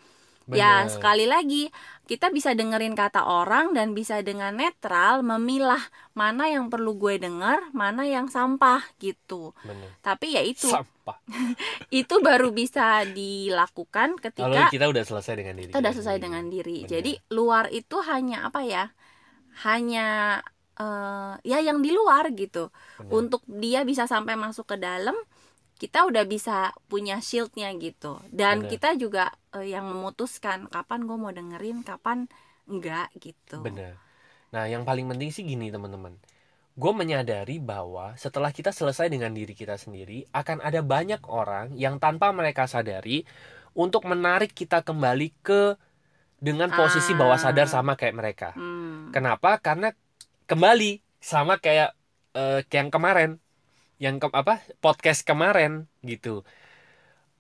Ya 0.53 0.85
Benar. 0.85 0.93
sekali 0.93 1.25
lagi 1.25 1.73
kita 2.05 2.29
bisa 2.29 2.53
dengerin 2.53 2.93
kata 2.93 3.25
orang 3.25 3.73
dan 3.73 3.97
bisa 3.97 4.21
dengan 4.21 4.53
netral 4.53 5.25
memilah 5.25 5.81
mana 6.13 6.53
yang 6.53 6.69
perlu 6.69 7.01
gue 7.01 7.17
denger, 7.17 7.73
mana 7.73 8.05
yang 8.05 8.29
sampah 8.29 8.85
gitu. 9.01 9.57
Benar. 9.65 9.89
Tapi 10.05 10.37
ya 10.37 10.45
itu 10.45 10.69
Sampah. 10.69 11.17
itu 12.05 12.15
baru 12.21 12.53
bisa 12.53 13.09
dilakukan 13.09 14.21
ketika 14.21 14.69
kita 14.69 14.85
udah 14.85 15.05
selesai 15.09 15.35
dengan 15.41 15.55
diri. 15.57 15.73
kita 15.73 15.81
udah 15.81 15.93
selesai 15.97 16.17
dengan 16.21 16.45
diri. 16.53 16.79
Benar. 16.85 16.91
Jadi 16.93 17.13
luar 17.33 17.65
itu 17.73 17.97
hanya 18.05 18.53
apa 18.53 18.61
ya? 18.69 18.93
Hanya 19.65 20.41
eh, 20.77 21.33
ya 21.41 21.59
yang 21.65 21.81
di 21.81 21.89
luar 21.89 22.29
gitu. 22.37 22.69
Benar. 23.01 23.13
Untuk 23.17 23.41
dia 23.49 23.81
bisa 23.89 24.05
sampai 24.05 24.37
masuk 24.37 24.69
ke 24.69 24.77
dalam, 24.77 25.17
kita 25.75 26.07
udah 26.07 26.25
bisa 26.25 26.71
punya 26.87 27.19
shieldnya 27.19 27.71
gitu. 27.79 28.23
Dan 28.31 28.65
Benar. 28.65 28.71
kita 28.71 28.89
juga 28.95 29.25
eh, 29.55 29.75
yang 29.75 29.91
memutuskan 29.91 30.71
kapan 30.71 31.07
gue 31.07 31.17
mau 31.19 31.35
dengerin, 31.35 31.83
kapan 31.83 32.31
enggak 32.71 33.11
gitu. 33.19 33.61
Benar. 33.61 33.99
Nah, 34.55 34.65
yang 34.71 34.87
paling 34.87 35.11
penting 35.11 35.35
sih 35.35 35.43
gini 35.43 35.69
teman-teman. 35.69 36.15
Gue 36.75 36.91
menyadari 36.95 37.63
bahwa 37.63 38.15
setelah 38.19 38.51
kita 38.51 38.75
selesai 38.75 39.07
dengan 39.11 39.31
diri 39.31 39.55
kita 39.55 39.79
sendiri, 39.79 40.27
akan 40.35 40.59
ada 40.63 40.83
banyak 40.83 41.23
orang 41.31 41.75
yang 41.79 41.99
tanpa 42.03 42.31
mereka 42.35 42.67
sadari 42.67 43.23
untuk 43.75 44.07
menarik 44.07 44.55
kita 44.55 44.83
kembali 44.83 45.35
ke 45.43 45.75
dengan 46.39 46.71
posisi 46.75 47.15
Ah. 47.15 47.19
bawah 47.19 47.39
sadar 47.39 47.67
sama 47.71 47.95
kayak 47.95 48.15
mereka. 48.15 48.49
Hmm. 48.55 49.11
Kenapa? 49.15 49.59
Karena 49.63 49.91
kembali 50.51 50.99
sama 51.23 51.59
kayak 51.59 51.95
kayak 52.35 52.67
yang 52.75 52.91
kemarin, 52.91 53.31
yang 54.05 54.21
ke, 54.21 54.29
apa 54.29 54.55
podcast 54.85 55.25
kemarin 55.25 55.73
gitu. 56.05 56.45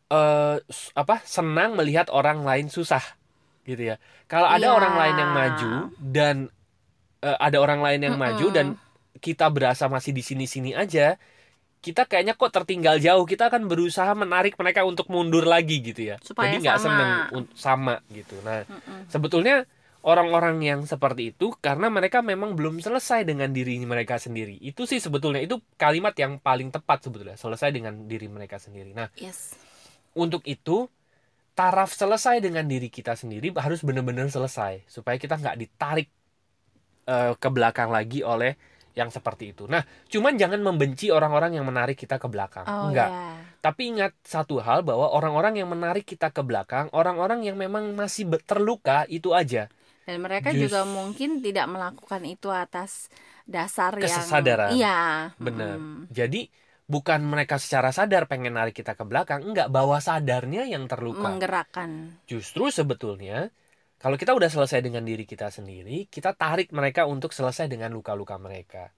Eh 0.08 0.56
s- 0.68 0.92
apa 0.94 1.20
senang 1.24 1.76
melihat 1.76 2.08
orang 2.12 2.44
lain 2.44 2.68
susah 2.68 3.02
gitu 3.64 3.92
ya. 3.92 3.96
Kalau 4.28 4.48
ada 4.48 4.68
Iya. 4.68 4.76
orang 4.76 4.94
lain 5.00 5.16
yang 5.16 5.32
maju 5.32 5.70
dan 6.00 6.36
eh, 7.20 7.38
ada 7.40 7.56
orang 7.56 7.80
lain 7.80 8.00
yang 8.04 8.16
maju 8.20 8.46
Mm-mm. 8.52 8.56
dan 8.56 8.66
kita 9.20 9.48
berasa 9.48 9.88
masih 9.88 10.12
di 10.12 10.20
sini-sini 10.20 10.76
aja, 10.76 11.16
kita 11.80 12.04
kayaknya 12.04 12.36
kok 12.36 12.52
tertinggal 12.52 13.00
jauh. 13.00 13.24
Kita 13.24 13.48
akan 13.48 13.64
berusaha 13.64 14.12
menarik 14.12 14.52
mereka 14.60 14.84
untuk 14.84 15.08
mundur 15.08 15.48
lagi 15.48 15.80
gitu 15.80 16.12
ya. 16.12 16.16
Supaya 16.20 16.52
Jadi 16.52 16.68
nggak 16.68 16.78
seneng 16.80 17.10
sama 17.56 18.04
gitu. 18.12 18.36
Nah, 18.44 18.68
Mm-mm. 18.68 19.08
sebetulnya 19.08 19.64
orang-orang 20.04 20.60
yang 20.60 20.80
seperti 20.84 21.32
itu 21.32 21.56
karena 21.64 21.88
mereka 21.88 22.20
memang 22.20 22.52
belum 22.52 22.78
selesai 22.84 23.24
dengan 23.24 23.50
diri 23.50 23.80
mereka 23.82 24.20
sendiri. 24.20 24.60
Itu 24.60 24.84
sih 24.84 25.00
sebetulnya 25.00 25.40
itu 25.40 25.64
kalimat 25.80 26.12
yang 26.20 26.36
paling 26.36 26.68
tepat 26.68 27.08
sebetulnya, 27.08 27.40
selesai 27.40 27.72
dengan 27.72 28.04
diri 28.04 28.28
mereka 28.28 28.60
sendiri. 28.60 28.92
Nah, 28.92 29.08
Yes. 29.16 29.56
untuk 30.12 30.44
itu 30.44 30.92
taraf 31.56 31.96
selesai 31.96 32.44
dengan 32.44 32.68
diri 32.68 32.92
kita 32.92 33.16
sendiri 33.16 33.54
harus 33.56 33.80
benar-benar 33.80 34.28
selesai 34.28 34.84
supaya 34.90 35.16
kita 35.16 35.40
nggak 35.40 35.56
ditarik 35.56 36.08
eh, 37.08 37.32
ke 37.36 37.48
belakang 37.48 37.88
lagi 37.88 38.20
oleh 38.20 38.56
yang 38.94 39.10
seperti 39.10 39.50
itu. 39.56 39.66
Nah, 39.66 39.82
cuman 40.06 40.38
jangan 40.38 40.62
membenci 40.62 41.10
orang-orang 41.10 41.58
yang 41.58 41.66
menarik 41.66 41.98
kita 41.98 42.16
ke 42.22 42.30
belakang. 42.30 42.62
Oh 42.64 42.88
Enggak. 42.88 43.10
ya. 43.10 43.34
Tapi 43.58 43.82
ingat 43.96 44.12
satu 44.22 44.60
hal 44.62 44.86
bahwa 44.86 45.10
orang-orang 45.10 45.58
yang 45.58 45.68
menarik 45.72 46.06
kita 46.06 46.30
ke 46.30 46.44
belakang, 46.46 46.92
orang-orang 46.94 47.42
yang 47.42 47.56
memang 47.58 47.90
masih 47.96 48.28
terluka 48.46 49.08
itu 49.10 49.34
aja. 49.34 49.66
Dan 50.04 50.20
mereka 50.20 50.52
Just- 50.52 50.68
juga 50.68 50.84
mungkin 50.84 51.40
tidak 51.40 51.66
melakukan 51.66 52.22
itu 52.24 52.48
atas 52.48 53.08
dasar 53.44 53.96
Kesadaran. 53.96 54.72
yang 54.72 54.78
Iya. 54.78 55.00
Bener. 55.36 55.76
mm. 55.76 56.00
Jadi 56.08 56.48
bukan 56.84 57.24
mereka 57.24 57.56
secara 57.56 57.88
sadar 57.90 58.28
pengen 58.28 58.56
narik 58.56 58.76
kita 58.76 58.92
ke 58.92 59.04
belakang, 59.04 59.40
enggak 59.42 59.72
bawah 59.72 59.98
sadarnya 59.98 60.64
yang 60.64 60.84
terluka. 60.84 61.24
Menggerakkan. 61.24 62.20
Justru 62.24 62.68
sebetulnya 62.68 63.48
kalau 63.96 64.20
kita 64.20 64.36
udah 64.36 64.52
selesai 64.52 64.84
dengan 64.84 65.00
diri 65.00 65.24
kita 65.24 65.48
sendiri, 65.48 66.04
kita 66.06 66.36
tarik 66.36 66.68
mereka 66.70 67.08
untuk 67.08 67.32
selesai 67.32 67.64
dengan 67.66 67.88
luka-luka 67.88 68.36
mereka. 68.36 68.92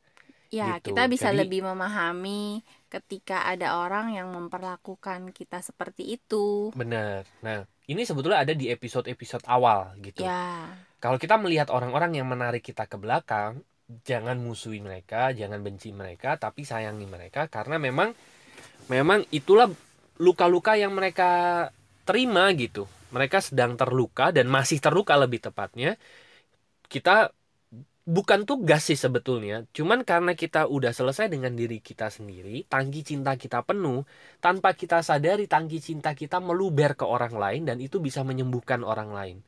Ya, 0.47 0.79
Gitu. 0.79 0.91
kita 0.91 1.07
bisa 1.07 1.31
Jadi- 1.31 1.43
lebih 1.43 1.63
memahami 1.63 2.63
ketika 2.87 3.47
ada 3.47 3.83
orang 3.83 4.15
yang 4.15 4.31
memperlakukan 4.31 5.31
kita 5.31 5.59
seperti 5.59 6.15
itu. 6.15 6.71
Benar. 6.71 7.27
Nah, 7.43 7.67
ini 7.87 8.03
sebetulnya 8.03 8.47
ada 8.47 8.55
di 8.55 8.71
episode-episode 8.71 9.43
awal 9.47 9.95
gitu. 9.99 10.23
Ya. 10.23 10.71
Kalau 11.07 11.23
kita 11.23 11.39
melihat 11.39 11.71
orang-orang 11.71 12.19
yang 12.19 12.27
menarik 12.27 12.67
kita 12.67 12.91
ke 12.91 12.99
belakang, 12.99 13.63
jangan 14.03 14.43
musuhi 14.43 14.83
mereka, 14.83 15.31
jangan 15.31 15.63
benci 15.63 15.95
mereka, 15.95 16.35
tapi 16.35 16.67
sayangi 16.67 17.07
mereka 17.07 17.47
karena 17.47 17.79
memang 17.79 18.11
memang 18.91 19.23
itulah 19.31 19.71
luka-luka 20.19 20.75
yang 20.75 20.91
mereka 20.99 21.71
terima 22.03 22.51
gitu. 22.59 22.91
Mereka 23.15 23.39
sedang 23.39 23.79
terluka 23.79 24.35
dan 24.35 24.51
masih 24.51 24.83
terluka 24.83 25.15
lebih 25.15 25.47
tepatnya. 25.47 25.95
Kita 26.91 27.31
bukan 28.03 28.43
tugas 28.43 28.91
sih 28.91 28.99
sebetulnya, 28.99 29.63
cuman 29.71 30.03
karena 30.03 30.35
kita 30.35 30.67
udah 30.67 30.91
selesai 30.91 31.31
dengan 31.31 31.55
diri 31.55 31.79
kita 31.79 32.11
sendiri, 32.11 32.67
tangki 32.67 33.07
cinta 33.07 33.39
kita 33.39 33.63
penuh, 33.63 34.03
tanpa 34.43 34.75
kita 34.75 35.07
sadari 35.07 35.47
tangki 35.47 35.79
cinta 35.79 36.19
kita 36.19 36.43
meluber 36.43 36.99
ke 36.99 37.07
orang 37.07 37.39
lain 37.39 37.63
dan 37.63 37.79
itu 37.79 38.03
bisa 38.03 38.27
menyembuhkan 38.27 38.83
orang 38.83 39.15
lain. 39.15 39.39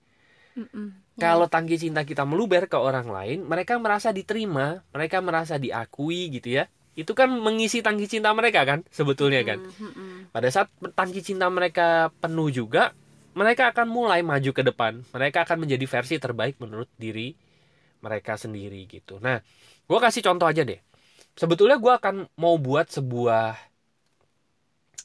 Mm-mm. 1.19 1.27
Kalau 1.27 1.51
tangki 1.51 1.75
cinta 1.83 2.07
kita 2.07 2.23
meluber 2.23 2.71
ke 2.71 2.79
orang 2.79 3.11
lain, 3.11 3.43
mereka 3.43 3.75
merasa 3.83 4.15
diterima, 4.15 4.87
mereka 4.95 5.19
merasa 5.19 5.59
diakui 5.59 6.31
gitu 6.31 6.63
ya. 6.63 6.71
Itu 6.95 7.19
kan 7.19 7.27
mengisi 7.31 7.83
tangki 7.83 8.07
cinta 8.07 8.31
mereka 8.31 8.63
kan, 8.63 8.87
sebetulnya 8.95 9.43
kan. 9.43 9.59
Mm, 9.59 9.75
mm-mm. 9.83 10.11
Pada 10.31 10.49
saat 10.51 10.71
tangki 10.95 11.27
cinta 11.27 11.51
mereka 11.51 12.15
penuh 12.23 12.55
juga, 12.55 12.95
mereka 13.35 13.75
akan 13.75 13.87
mulai 13.91 14.23
maju 14.23 14.51
ke 14.55 14.63
depan. 14.63 15.03
Mereka 15.11 15.43
akan 15.43 15.67
menjadi 15.67 15.85
versi 15.91 16.23
terbaik 16.23 16.63
menurut 16.63 16.87
diri 16.95 17.35
mereka 17.99 18.39
sendiri 18.39 18.87
gitu. 18.87 19.19
Nah, 19.19 19.43
gue 19.91 19.99
kasih 19.99 20.23
contoh 20.23 20.47
aja 20.47 20.63
deh. 20.63 20.79
Sebetulnya 21.35 21.79
gue 21.79 21.93
akan 21.99 22.31
mau 22.39 22.55
buat 22.59 22.91
sebuah 22.91 23.59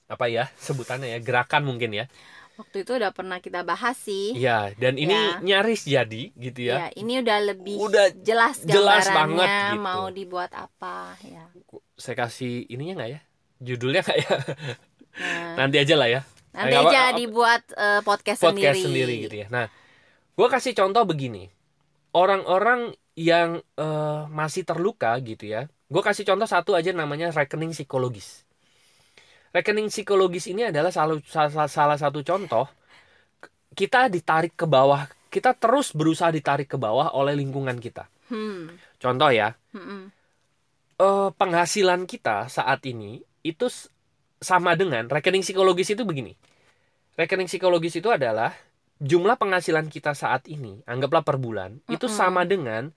apa 0.04 0.26
ya 0.30 0.46
sebutannya 0.62 1.10
ya 1.10 1.20
gerakan 1.22 1.66
mungkin 1.66 1.90
ya. 1.94 2.06
Waktu 2.54 2.78
itu 2.82 2.92
udah 2.94 3.10
pernah 3.10 3.38
kita 3.38 3.62
bahas 3.62 3.98
sih. 3.98 4.34
Iya, 4.34 4.72
dan 4.76 4.94
ini 4.96 5.10
Ya. 5.10 5.42
nyaris 5.42 5.84
jadi 5.84 6.30
gitu 6.32 6.60
ya. 6.64 6.76
Ya, 6.76 6.88
ini 6.94 7.18
udah 7.20 7.38
lebih 7.44 7.76
Udah 7.78 8.14
jelas 8.16 8.62
jelas 8.62 9.06
banget 9.08 9.50
gitu. 9.72 9.82
mau 9.82 10.08
dibuat 10.08 10.52
apa 10.52 11.18
ya. 11.20 11.50
saya 11.94 12.16
kasih 12.20 12.66
ininya 12.68 13.00
nggak 13.00 13.12
ya 13.12 13.22
judulnya 13.60 14.02
nggak 14.02 14.20
ya 14.20 14.36
Nah, 15.14 15.54
nanti 15.56 15.78
aja 15.78 15.94
lah 15.94 16.10
ya 16.10 16.22
nanti 16.52 16.70
nggak 16.70 16.84
apa- 16.84 16.92
aja 16.92 17.04
dibuat 17.16 17.62
eh, 17.72 18.02
podcast, 18.02 18.42
podcast 18.42 18.76
sendiri. 18.76 18.82
sendiri 18.84 19.14
gitu 19.24 19.36
ya 19.38 19.48
nah 19.48 19.66
gue 20.32 20.48
kasih 20.48 20.74
contoh 20.74 21.06
begini 21.06 21.54
orang-orang 22.12 22.94
yang 23.14 23.62
eh, 23.76 24.22
masih 24.28 24.64
terluka 24.64 25.14
gitu 25.20 25.46
ya 25.48 25.70
gue 25.70 26.02
kasih 26.02 26.26
contoh 26.26 26.46
satu 26.46 26.74
aja 26.74 26.90
namanya 26.92 27.30
rekening 27.30 27.72
psikologis 27.72 28.43
rekening 29.54 29.88
psikologis 29.94 30.50
ini 30.50 30.70
adalah 30.74 30.90
salah, 30.90 31.22
salah, 31.24 31.70
salah 31.70 31.98
satu 31.98 32.20
contoh 32.26 32.66
kita 33.74 34.10
ditarik 34.10 34.54
ke 34.54 34.66
bawah 34.66 35.08
kita 35.34 35.54
terus 35.58 35.94
berusaha 35.94 36.30
ditarik 36.30 36.70
ke 36.70 36.78
bawah 36.78 37.14
oleh 37.16 37.34
lingkungan 37.38 37.78
kita 37.80 38.10
Hmm. 38.32 38.80
contoh 38.98 39.30
ya 39.30 39.54
mm-mm. 39.76 40.10
eh, 40.98 41.30
penghasilan 41.38 42.08
kita 42.10 42.48
saat 42.50 42.82
ini 42.88 43.22
itu 43.44 43.68
sama 44.44 44.76
dengan 44.76 45.08
rekening 45.08 45.44
psikologis 45.44 45.96
itu 45.96 46.04
begini. 46.04 46.36
Rekening 47.16 47.48
psikologis 47.48 47.96
itu 48.00 48.10
adalah 48.12 48.52
jumlah 49.00 49.40
penghasilan 49.40 49.88
kita 49.88 50.16
saat 50.16 50.48
ini, 50.52 50.84
anggaplah 50.88 51.24
per 51.24 51.38
bulan, 51.40 51.80
itu 51.88 52.08
Mm-mm. 52.08 52.20
sama 52.20 52.44
dengan 52.44 52.92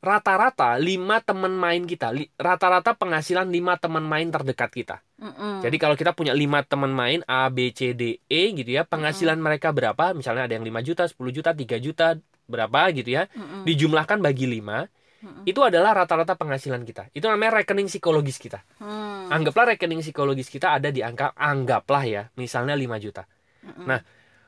rata-rata 0.00 0.80
lima 0.80 1.20
teman 1.20 1.52
main 1.52 1.84
kita, 1.84 2.16
rata-rata 2.40 2.96
penghasilan 2.96 3.48
lima 3.52 3.76
teman 3.76 4.04
main 4.04 4.28
terdekat 4.32 4.70
kita. 4.72 4.96
Mm-mm. 5.20 5.60
Jadi 5.60 5.76
kalau 5.76 5.94
kita 6.00 6.16
punya 6.16 6.32
lima 6.32 6.64
teman 6.64 6.88
main 6.90 7.20
A, 7.28 7.52
B, 7.52 7.76
C, 7.76 7.92
D, 7.92 8.24
E 8.24 8.42
gitu 8.56 8.72
ya, 8.72 8.88
penghasilan 8.88 9.36
mereka 9.36 9.68
berapa? 9.70 10.16
Misalnya 10.16 10.48
ada 10.48 10.56
yang 10.56 10.64
5 10.64 10.80
juta, 10.80 11.04
10 11.04 11.36
juta, 11.36 11.50
3 11.52 11.76
juta, 11.76 12.16
berapa 12.48 12.80
gitu 12.96 13.12
ya. 13.12 13.28
Mm-mm. 13.36 13.68
Dijumlahkan 13.68 14.18
bagi 14.24 14.48
5, 14.48 14.88
Mm-mm. 15.20 15.44
itu 15.44 15.60
adalah 15.60 15.92
rata-rata 15.92 16.34
penghasilan 16.40 16.80
kita. 16.88 17.12
Itu 17.12 17.28
namanya 17.28 17.60
rekening 17.60 17.92
psikologis 17.92 18.40
kita. 18.40 18.64
Hmm. 18.80 19.28
Anggaplah 19.28 19.76
rekening 19.76 20.00
psikologis 20.00 20.48
kita 20.48 20.80
ada 20.80 20.88
di 20.88 21.04
angka 21.04 21.36
anggaplah 21.36 22.02
ya, 22.08 22.22
misalnya 22.40 22.72
5 22.72 22.96
juta. 22.96 23.28
Mm-mm. 23.60 23.84
Nah, 23.84 24.00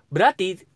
berarti 0.08 0.72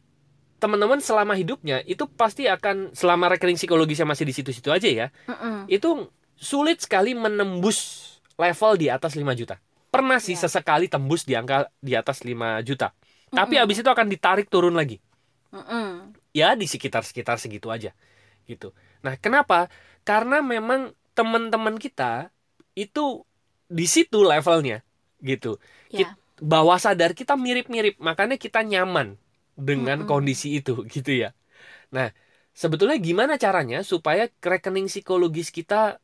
teman-teman 0.57 1.01
selama 1.05 1.37
hidupnya 1.37 1.85
itu 1.85 2.09
pasti 2.09 2.49
akan 2.49 2.97
selama 2.97 3.29
rekening 3.29 3.61
psikologisnya 3.61 4.09
masih 4.09 4.25
di 4.25 4.33
situ-situ 4.33 4.73
aja 4.73 4.89
ya 4.89 5.07
Mm-mm. 5.29 5.69
itu 5.69 6.09
sulit 6.33 6.81
sekali 6.81 7.13
menembus 7.13 8.09
level 8.41 8.81
di 8.81 8.89
atas 8.89 9.17
5 9.21 9.21
juta 9.37 9.61
pernah 9.93 10.19
sih 10.23 10.35
Ya. 10.35 10.43
sesekali 10.43 10.87
tembus 10.93 11.23
di 11.29 11.35
angka 11.39 11.69
di 11.81 11.93
atas 12.01 12.19
5 12.29 12.61
juta 12.69 12.87
tapi 13.37 13.55
Mm-mm. 13.57 13.61
habis 13.61 13.79
itu 13.83 13.91
akan 13.95 14.09
ditarik 14.13 14.47
turun 14.53 14.75
lagi 14.81 14.97
Mm-mm. 15.53 16.15
ya 16.37 16.47
di 16.61 16.67
sekitar-sekitar 16.69 17.37
segitu 17.43 17.69
aja 17.73 17.91
gitu. 18.51 18.67
Nah, 19.07 19.15
kenapa? 19.25 19.69
Karena 20.09 20.37
memang 20.45 20.93
teman-teman 21.17 21.77
kita 21.85 22.33
itu 22.79 23.25
di 23.71 23.87
situ 23.95 24.19
levelnya 24.27 24.77
gitu. 25.23 25.49
Kit- 25.95 26.17
bawah 26.43 26.79
sadar 26.81 27.13
kita 27.21 27.35
mirip-mirip, 27.39 27.95
makanya 28.03 28.37
kita 28.45 28.61
nyaman 28.67 29.09
dengan 29.59 29.99
Mm-mm. 29.99 30.11
kondisi 30.11 30.49
itu 30.61 30.73
gitu 30.95 31.11
ya. 31.23 31.29
Nah, 31.95 32.09
sebetulnya 32.57 32.97
gimana 33.09 33.35
caranya 33.45 33.79
supaya 33.93 34.23
rekening 34.53 34.87
psikologis 34.93 35.49
kita 35.59 36.01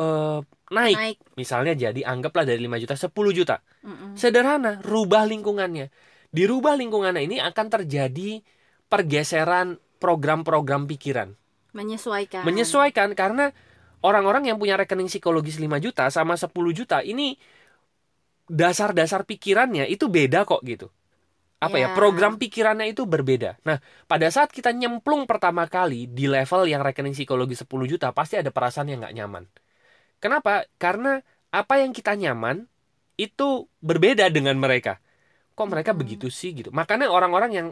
eh, 0.00 0.38
naik? 0.72 0.96
Naik. 0.96 1.16
Misalnya 1.36 1.76
jadi 1.76 2.00
anggaplah 2.02 2.48
dari 2.48 2.60
5 2.64 2.80
juta 2.80 2.94
10 2.96 3.36
juta. 3.36 3.56
Mm-mm. 3.84 4.16
Sederhana, 4.16 4.80
rubah 4.80 5.28
lingkungannya. 5.28 5.92
Dirubah 6.32 6.78
lingkungannya 6.78 7.26
ini 7.26 7.36
akan 7.42 7.66
terjadi 7.68 8.40
pergeseran 8.88 9.76
program-program 10.00 10.88
pikiran. 10.88 11.36
Menyesuaikan. 11.76 12.42
Menyesuaikan 12.42 13.14
karena 13.14 13.52
orang-orang 14.02 14.50
yang 14.50 14.58
punya 14.58 14.74
rekening 14.80 15.06
psikologis 15.06 15.60
5 15.60 15.68
juta 15.78 16.08
sama 16.08 16.34
10 16.34 16.50
juta 16.72 17.04
ini 17.04 17.36
dasar-dasar 18.50 19.22
pikirannya 19.22 19.86
itu 19.86 20.10
beda 20.10 20.42
kok 20.42 20.64
gitu. 20.66 20.90
Apa 21.60 21.76
ya? 21.76 21.92
Ya. 21.92 21.94
Program 21.94 22.40
pikirannya 22.40 22.88
itu 22.88 23.04
berbeda. 23.04 23.60
Nah, 23.68 23.78
pada 24.08 24.32
saat 24.32 24.48
kita 24.48 24.72
nyemplung 24.72 25.28
pertama 25.28 25.68
kali 25.68 26.08
di 26.08 26.24
level 26.24 26.64
yang 26.66 26.80
rekening 26.80 27.12
psikologis 27.12 27.62
10 27.62 27.84
juta 27.86 28.08
pasti 28.16 28.40
ada 28.40 28.48
perasaan 28.48 28.88
yang 28.88 29.04
nggak 29.04 29.14
nyaman. 29.14 29.44
Kenapa? 30.20 30.68
Karena 30.76 31.24
apa 31.50 31.82
yang 31.82 31.90
kita 31.90 32.14
nyaman 32.14 32.68
itu 33.18 33.66
berbeda 33.84 34.28
dengan 34.32 34.56
mereka. 34.56 35.00
Kok 35.56 35.68
mereka 35.68 35.90
Mm-mm. 35.92 36.00
begitu 36.04 36.28
sih 36.32 36.56
gitu. 36.56 36.70
Makanya 36.72 37.08
orang-orang 37.12 37.50
yang 37.52 37.68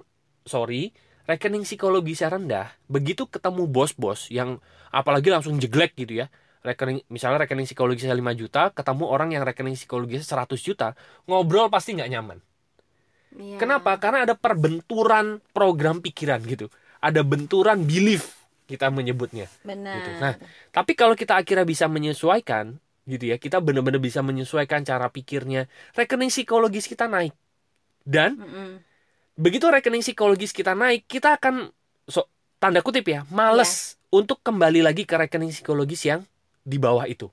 sorry, 0.48 0.92
rekening 1.28 1.64
psikologisnya 1.64 2.32
rendah, 2.32 2.72
begitu 2.88 3.28
ketemu 3.28 3.68
bos-bos 3.68 4.32
yang 4.32 4.60
apalagi 4.88 5.28
langsung 5.28 5.60
jeglek 5.60 5.92
gitu 5.96 6.24
ya. 6.24 6.32
Rekening 6.64 7.04
misalnya 7.12 7.44
rekening 7.44 7.68
psikologisnya 7.68 8.16
5 8.16 8.40
juta, 8.40 8.72
ketemu 8.72 9.04
orang 9.06 9.30
yang 9.36 9.44
rekening 9.44 9.76
psikologisnya 9.76 10.26
100 10.26 10.58
juta, 10.58 10.96
ngobrol 11.28 11.68
pasti 11.68 11.94
nggak 11.94 12.10
nyaman. 12.10 12.38
Iya. 13.36 13.60
Kenapa? 13.60 14.00
Karena 14.00 14.24
ada 14.24 14.34
perbenturan 14.34 15.44
program 15.52 16.00
pikiran 16.00 16.40
gitu. 16.48 16.72
Ada 16.98 17.22
benturan 17.22 17.84
belief 17.86 18.37
kita 18.68 18.92
menyebutnya. 18.92 19.48
Benar. 19.64 19.96
gitu. 19.96 20.10
Nah, 20.20 20.34
Tapi 20.70 20.92
kalau 20.92 21.16
kita 21.16 21.40
akhirnya 21.40 21.64
bisa 21.64 21.88
menyesuaikan 21.88 22.76
gitu 23.08 23.24
ya, 23.32 23.40
kita 23.40 23.64
benar-benar 23.64 23.98
bisa 24.04 24.20
menyesuaikan 24.20 24.84
cara 24.84 25.08
pikirnya, 25.08 25.64
rekening 25.96 26.28
psikologis 26.28 26.84
kita 26.84 27.08
naik. 27.08 27.32
Dan 28.04 28.36
Mm-mm. 28.36 28.84
begitu 29.40 29.64
rekening 29.72 30.04
psikologis 30.04 30.52
kita 30.52 30.76
naik, 30.76 31.08
kita 31.08 31.40
akan 31.40 31.72
so, 32.04 32.28
tanda 32.60 32.84
kutip 32.84 33.08
ya, 33.08 33.24
males 33.32 33.96
untuk 34.12 34.44
kembali 34.44 34.84
lagi 34.84 35.08
ke 35.08 35.16
rekening 35.16 35.52
psikologis 35.52 36.04
yang 36.04 36.20
di 36.68 36.76
bawah 36.76 37.08
itu. 37.08 37.32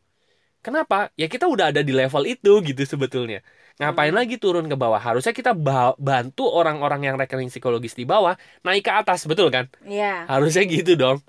Kenapa? 0.63 1.13
Ya 1.13 1.29
kita 1.29 1.45
udah 1.45 1.69
ada 1.69 1.85
di 1.85 1.93
level 1.93 2.25
itu 2.25 2.57
gitu 2.65 2.81
sebetulnya. 2.87 3.45
Ngapain 3.75 4.15
Hmm. 4.15 4.19
lagi 4.23 4.39
turun 4.39 4.71
ke 4.71 4.75
bawah? 4.79 4.99
Harusnya 4.99 5.35
kita 5.35 5.51
ba- 5.51 5.97
bantu 5.99 6.47
orang-orang 6.47 7.11
yang 7.11 7.15
rekening 7.19 7.51
psikologis 7.51 7.91
di 7.91 8.07
bawah 8.07 8.39
naik 8.63 8.87
ke 8.87 8.91
atas, 8.91 9.27
betul 9.27 9.51
kan? 9.51 9.67
Iya. 9.83 10.23
Harusnya 10.31 10.63
gitu 10.63 10.95
dong. 10.95 11.19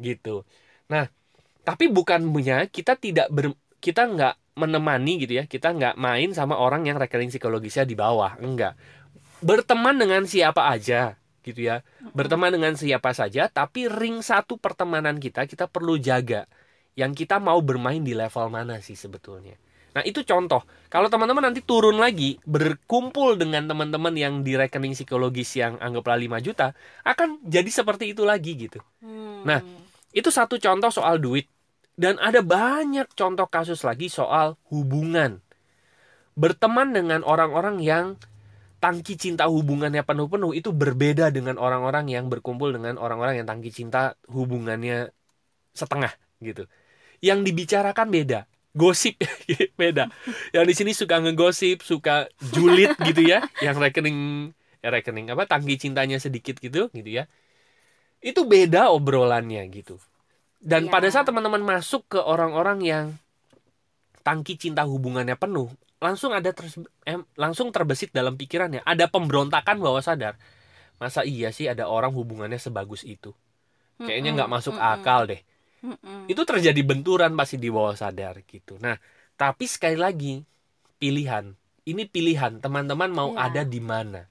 Gitu. 0.00 0.48
Nah, 0.88 1.12
tapi 1.60 1.92
bukan 1.92 2.24
punya 2.32 2.64
kita 2.72 2.96
tidak 2.96 3.28
ber, 3.28 3.52
kita 3.84 4.08
nggak 4.08 4.34
menemani 4.56 5.20
gitu 5.20 5.32
ya. 5.40 5.44
Kita 5.44 5.76
nggak 5.76 6.00
main 6.00 6.32
sama 6.32 6.56
orang 6.56 6.88
yang 6.88 6.96
rekening 6.96 7.28
psikologisnya 7.28 7.84
di 7.84 7.92
bawah. 7.92 8.40
Enggak. 8.40 8.80
Berteman 9.44 10.00
dengan 10.00 10.24
siapa 10.24 10.72
aja 10.72 11.20
gitu 11.44 11.68
ya. 11.68 11.84
Berteman 12.16 12.52
dengan 12.52 12.76
siapa 12.76 13.12
saja, 13.12 13.48
tapi 13.52 13.88
ring 13.88 14.24
satu 14.24 14.56
pertemanan 14.56 15.20
kita 15.20 15.44
kita 15.44 15.68
perlu 15.68 16.00
jaga. 16.00 16.48
Yang 16.96 17.24
kita 17.24 17.36
mau 17.40 17.60
bermain 17.60 18.00
di 18.00 18.16
level 18.16 18.48
mana 18.48 18.80
sih 18.80 18.96
sebetulnya. 18.96 19.56
Nah, 19.90 20.02
itu 20.06 20.22
contoh. 20.22 20.62
Kalau 20.86 21.10
teman-teman 21.10 21.50
nanti 21.50 21.62
turun 21.62 21.98
lagi 21.98 22.38
berkumpul 22.46 23.34
dengan 23.34 23.66
teman-teman 23.66 24.14
yang 24.14 24.42
di 24.46 24.54
rekening 24.54 24.94
psikologis 24.94 25.54
yang 25.58 25.78
anggaplah 25.82 26.18
5 26.18 26.38
juta, 26.42 26.74
akan 27.02 27.42
jadi 27.42 27.70
seperti 27.70 28.14
itu 28.14 28.22
lagi 28.22 28.54
gitu. 28.54 28.78
Hmm. 29.02 29.42
Nah, 29.42 29.60
Itu 30.10 30.34
satu 30.34 30.58
contoh 30.58 30.90
soal 30.90 31.22
duit. 31.22 31.46
Dan 31.94 32.16
ada 32.18 32.40
banyak 32.40 33.12
contoh 33.12 33.46
kasus 33.46 33.84
lagi 33.84 34.08
soal 34.08 34.56
hubungan. 34.72 35.38
Berteman 36.34 36.96
dengan 36.96 37.20
orang-orang 37.22 37.78
yang 37.84 38.16
tangki 38.80 39.20
cinta 39.20 39.46
hubungannya 39.46 40.00
penuh-penuh 40.00 40.56
itu 40.56 40.72
berbeda 40.72 41.28
dengan 41.28 41.60
orang-orang 41.60 42.08
yang 42.08 42.32
berkumpul 42.32 42.72
dengan 42.72 42.96
orang-orang 42.96 43.44
yang 43.44 43.46
tangki 43.46 43.68
cinta 43.68 44.16
hubungannya 44.32 45.12
setengah 45.76 46.10
gitu. 46.40 46.64
Yang 47.20 47.52
dibicarakan 47.52 48.08
beda, 48.08 48.48
gosip 48.72 49.18
beda. 49.80 50.08
Yang 50.54 50.64
di 50.70 50.74
sini 50.76 50.92
suka 50.94 51.18
ngegosip, 51.22 51.82
suka 51.82 52.30
julid 52.52 52.94
gitu 53.08 53.22
ya, 53.24 53.42
yang 53.60 53.76
rekening 53.78 54.50
ya 54.80 54.88
rekening 54.88 55.28
apa 55.28 55.44
tangki 55.44 55.76
cintanya 55.76 56.16
sedikit 56.16 56.56
gitu 56.58 56.88
gitu 56.90 57.10
ya. 57.10 57.28
Itu 58.20 58.44
beda 58.44 58.92
obrolannya 58.92 59.64
gitu. 59.72 59.96
Dan 60.60 60.88
Iya. 60.88 60.92
pada 60.92 61.08
saat 61.08 61.24
teman-teman 61.24 61.64
masuk 61.64 62.04
ke 62.08 62.20
orang-orang 62.20 62.78
yang 62.84 63.06
tangki 64.20 64.60
cinta 64.60 64.84
hubungannya 64.84 65.34
penuh, 65.36 65.72
langsung 65.98 66.36
ada 66.36 66.52
terus 66.52 66.76
em, 67.08 67.24
langsung 67.36 67.72
terbesit 67.72 68.12
dalam 68.12 68.36
pikirannya, 68.36 68.84
ada 68.84 69.08
pemberontakan 69.08 69.80
bawah 69.80 70.04
sadar. 70.04 70.36
Masa 71.00 71.24
iya 71.24 71.48
sih 71.48 71.64
ada 71.64 71.88
orang 71.88 72.12
hubungannya 72.12 72.60
sebagus 72.60 73.08
itu? 73.08 73.32
Kayaknya 74.00 74.36
nggak 74.36 74.52
masuk 74.52 74.76
akal 74.76 75.24
deh. 75.28 75.40
Mm-mm. 75.80 76.28
Itu 76.28 76.42
terjadi 76.44 76.80
benturan 76.84 77.32
pasti 77.38 77.56
di 77.56 77.68
bawah 77.72 77.96
sadar 77.96 78.44
gitu. 78.44 78.76
Nah, 78.80 78.96
tapi 79.36 79.64
sekali 79.64 79.96
lagi 79.96 80.44
pilihan. 81.00 81.56
Ini 81.88 82.02
pilihan 82.06 82.60
teman-teman 82.60 83.10
mau 83.10 83.30
Iya. 83.32 83.48
ada 83.50 83.62
di 83.64 83.80
mana. 83.80 84.28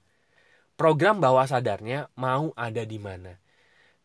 Program 0.78 1.20
bawah 1.20 1.44
sadarnya 1.44 2.08
mau 2.16 2.54
ada 2.56 2.82
di 2.88 2.96
mana. 2.96 3.36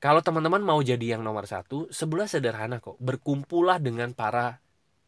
Kalau 0.04 0.22
teman-teman 0.22 0.62
mau 0.62 0.78
jadi 0.84 1.18
yang 1.18 1.24
nomor 1.24 1.46
satu, 1.48 1.88
sebelah 1.90 2.28
sederhana 2.28 2.78
kok. 2.84 3.00
Berkumpullah 3.00 3.80
dengan 3.80 4.12
para 4.14 4.60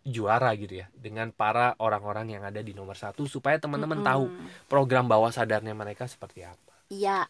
juara 0.08 0.56
gitu 0.56 0.80
ya, 0.82 0.88
dengan 0.96 1.36
para 1.36 1.76
orang-orang 1.84 2.32
yang 2.32 2.44
ada 2.48 2.64
di 2.64 2.72
nomor 2.72 2.96
satu 2.96 3.28
supaya 3.28 3.60
teman-teman 3.60 4.00
Mm-mm. 4.00 4.08
tahu 4.08 4.26
program 4.72 5.06
bawah 5.12 5.30
sadarnya 5.30 5.76
mereka 5.76 6.08
seperti 6.08 6.48
apa. 6.48 6.74
Iya, 6.88 7.28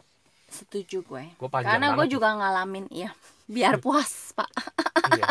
setuju 0.48 1.04
gue. 1.04 1.24
Gue 1.36 1.48
Karena 1.52 1.94
gue 1.94 2.06
juga 2.08 2.34
ngalamin, 2.34 2.88
ya. 2.90 3.12
Biar 3.48 3.80
puas, 3.80 4.32
Pak. 4.36 4.50
Iya. 5.16 5.28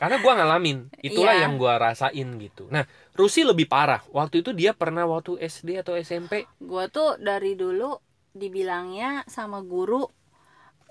Karena 0.00 0.16
gua 0.24 0.32
ngalamin, 0.32 0.88
itulah 1.04 1.36
Iya. 1.36 1.44
yang 1.44 1.60
gua 1.60 1.76
rasain 1.76 2.24
gitu. 2.40 2.72
Nah, 2.72 2.88
Rusi 3.12 3.44
lebih 3.44 3.68
parah. 3.68 4.00
Waktu 4.16 4.40
itu 4.40 4.56
dia 4.56 4.72
pernah 4.72 5.04
waktu 5.04 5.36
SD 5.44 5.76
atau 5.84 5.92
SMP. 5.92 6.48
Gue 6.56 6.88
tuh 6.88 7.20
dari 7.20 7.52
dulu 7.52 8.00
dibilangnya 8.32 9.28
sama 9.28 9.60
guru, 9.60 10.08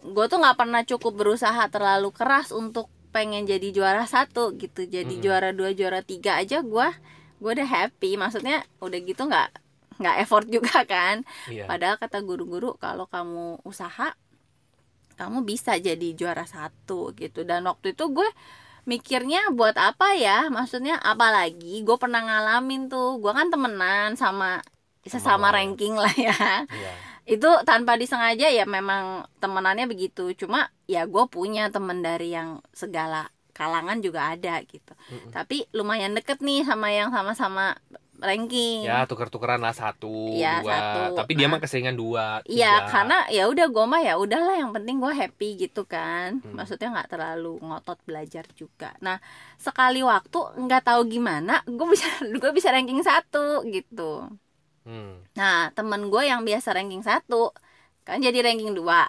gue 0.06 0.26
tuh 0.30 0.38
nggak 0.38 0.54
pernah 0.62 0.86
cukup 0.86 1.18
berusaha 1.18 1.66
terlalu 1.74 2.14
keras 2.14 2.54
untuk 2.54 2.86
pengen 3.10 3.50
jadi 3.50 3.74
juara 3.74 4.06
satu 4.06 4.54
gitu. 4.62 4.86
Jadi 4.86 5.18
Mm-mm. 5.18 5.26
juara 5.26 5.50
dua, 5.58 5.74
juara 5.74 6.06
tiga 6.06 6.38
aja 6.38 6.62
gue, 6.62 6.88
gue 7.42 7.52
udah 7.58 7.66
happy. 7.66 8.14
Maksudnya 8.14 8.62
udah 8.78 9.00
gitu 9.02 9.26
nggak 9.26 9.50
nggak 10.00 10.16
effort 10.20 10.48
juga 10.48 10.82
kan. 10.90 11.22
Iya. 11.46 11.68
Padahal 11.68 12.00
kata 12.00 12.24
guru-guru 12.24 12.74
kalau 12.76 13.06
kamu 13.06 13.60
usaha 13.62 14.16
kamu 15.14 15.44
bisa 15.44 15.76
jadi 15.76 16.16
juara 16.16 16.48
satu 16.48 17.12
gitu 17.14 17.44
dan 17.44 17.68
waktu 17.68 17.92
itu 17.92 18.08
gue 18.08 18.30
mikirnya 18.88 19.52
buat 19.52 19.76
apa 19.76 20.16
ya 20.16 20.48
maksudnya 20.48 20.96
apalagi 20.96 21.84
gue 21.84 21.98
pernah 22.00 22.24
ngalamin 22.24 22.88
tuh 22.88 23.20
gue 23.20 23.28
kan 23.30 23.52
temenan 23.52 24.16
sama 24.16 24.64
sesama 25.04 25.52
Sama. 25.52 25.56
ranking 25.60 25.94
lah 25.94 26.14
ya 26.16 26.64
Iya. 26.66 26.94
itu 27.28 27.50
tanpa 27.62 28.00
disengaja 28.00 28.48
ya 28.48 28.64
memang 28.64 29.28
temenannya 29.38 29.86
begitu 29.86 30.32
cuma 30.34 30.72
ya 30.88 31.04
gue 31.04 31.24
punya 31.28 31.68
temen 31.68 32.00
dari 32.00 32.32
yang 32.32 32.64
segala 32.72 33.28
kalangan 33.52 34.00
juga 34.00 34.32
ada 34.32 34.64
gitu 34.64 34.96
Mm-mm. 35.12 35.36
tapi 35.36 35.68
lumayan 35.76 36.16
deket 36.16 36.40
nih 36.40 36.64
sama 36.64 36.90
yang 36.90 37.12
sama-sama 37.12 37.76
ranking 38.20 38.84
Ya, 38.84 39.04
tuker-tukeran 39.04 39.58
lah 39.58 39.72
satu, 39.72 40.32
Iya, 40.32 40.60
dua. 40.60 40.72
satu. 40.72 41.02
Tapi 41.18 41.32
dia 41.34 41.46
Nah. 41.46 41.52
mah 41.52 41.60
keseringan 41.60 41.96
dua, 41.96 42.26
Iya, 42.46 42.88
karena 42.88 43.18
ya 43.28 43.46
udah 43.46 43.66
gue 43.66 43.86
mah 43.86 44.02
ya 44.02 44.14
udahlah 44.16 44.56
yang 44.56 44.72
penting 44.72 44.98
gue 44.98 45.14
happy 45.14 45.50
gitu 45.58 45.84
kan. 45.84 46.40
Hmm. 46.40 46.54
Maksudnya 46.54 46.92
nggak 46.92 47.10
terlalu 47.10 47.58
ngotot 47.60 48.00
belajar 48.04 48.44
juga. 48.54 48.92
Nah 49.00 49.18
sekali 49.56 50.00
waktu 50.02 50.38
nggak 50.60 50.84
tahu 50.86 51.02
gimana, 51.08 51.64
gue 51.64 51.88
bisa 51.88 52.06
gue 52.42 52.52
bisa 52.52 52.70
ranking 52.70 53.00
satu 53.02 53.64
gitu. 53.66 54.28
Hmm. 54.84 55.24
Nah 55.34 55.72
temen 55.72 56.08
gue 56.08 56.24
yang 56.24 56.42
biasa 56.42 56.72
ranking 56.72 57.02
satu 57.02 57.52
kan 58.02 58.20
jadi 58.20 58.42
ranking 58.42 58.74
dua. 58.74 59.08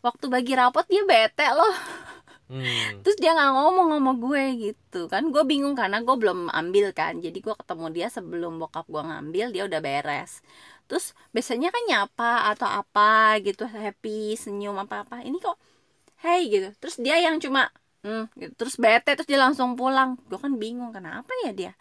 waktu 0.00 0.32
bagi 0.32 0.56
rapot 0.56 0.88
dia 0.88 1.04
bete 1.04 1.44
loh 1.52 1.76
Hmm. 2.50 2.98
terus 3.06 3.14
dia 3.22 3.30
nggak 3.30 3.52
ngomong 3.54 3.94
sama 3.94 4.12
gue 4.18 4.44
gitu. 4.58 5.06
Kan 5.06 5.30
gue 5.30 5.42
bingung 5.46 5.78
karena 5.78 6.02
gue 6.02 6.16
belum 6.18 6.50
ambil 6.50 6.90
kan. 6.90 7.22
Jadi 7.22 7.38
gue 7.38 7.54
ketemu 7.54 7.86
dia 7.94 8.06
sebelum 8.10 8.58
bokap 8.58 8.90
gue 8.90 8.98
ngambil 8.98 9.54
dia 9.54 9.62
udah 9.70 9.78
beres. 9.78 10.42
Terus 10.90 11.14
biasanya 11.30 11.70
kan 11.70 11.82
nyapa 11.86 12.50
atau 12.50 12.66
apa 12.66 13.38
gitu 13.46 13.70
happy 13.70 14.34
senyum 14.34 14.74
apa 14.82 15.06
apa 15.06 15.22
ini 15.22 15.38
kok 15.38 15.54
hey 16.26 16.50
gitu. 16.50 16.74
Terus 16.82 16.98
dia 16.98 17.22
yang 17.22 17.38
cuma 17.38 17.70
hmm, 18.02 18.34
gitu. 18.34 18.52
terus 18.58 18.74
bete 18.74 19.14
terus 19.14 19.30
dia 19.30 19.38
langsung 19.38 19.78
pulang. 19.78 20.18
Gue 20.26 20.42
kan 20.42 20.50
bingung 20.58 20.90
kenapa 20.90 21.30
ya 21.46 21.54
dia? 21.54 21.72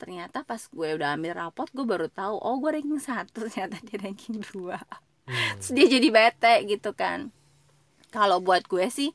Ternyata 0.00 0.48
pas 0.48 0.64
gue 0.64 0.88
udah 0.96 1.12
ambil 1.12 1.36
rapot 1.36 1.68
gue 1.68 1.84
baru 1.84 2.08
tahu 2.08 2.40
oh 2.40 2.56
gue 2.56 2.80
ranking 2.80 3.04
satu 3.04 3.44
ternyata 3.52 3.76
dia 3.84 4.00
ranking 4.00 4.40
dua. 4.48 4.80
Hmm. 5.28 5.60
terus 5.60 5.70
dia 5.76 5.86
jadi 5.92 6.08
bete 6.08 6.54
gitu 6.72 6.96
kan. 6.96 7.28
Kalau 8.08 8.40
buat 8.40 8.64
gue 8.64 8.88
sih 8.88 9.12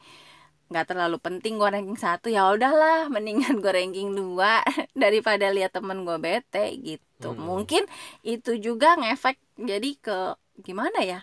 nggak 0.72 0.86
terlalu 0.90 1.18
penting 1.20 1.60
gue 1.60 1.68
ranking 1.68 2.00
satu 2.00 2.32
ya 2.32 2.48
udahlah 2.56 3.12
mendingan 3.12 3.60
gue 3.60 3.72
ranking 3.72 4.16
dua 4.16 4.64
daripada 5.04 5.52
lihat 5.52 5.76
temen 5.76 6.08
gue 6.08 6.18
bete 6.18 6.66
gitu 6.80 7.04
Hmm. 7.22 7.38
mungkin 7.38 7.84
itu 8.26 8.58
juga 8.58 8.98
ngefek 8.98 9.38
jadi 9.62 9.90
ke 10.02 10.18
gimana 10.66 11.06
ya 11.06 11.20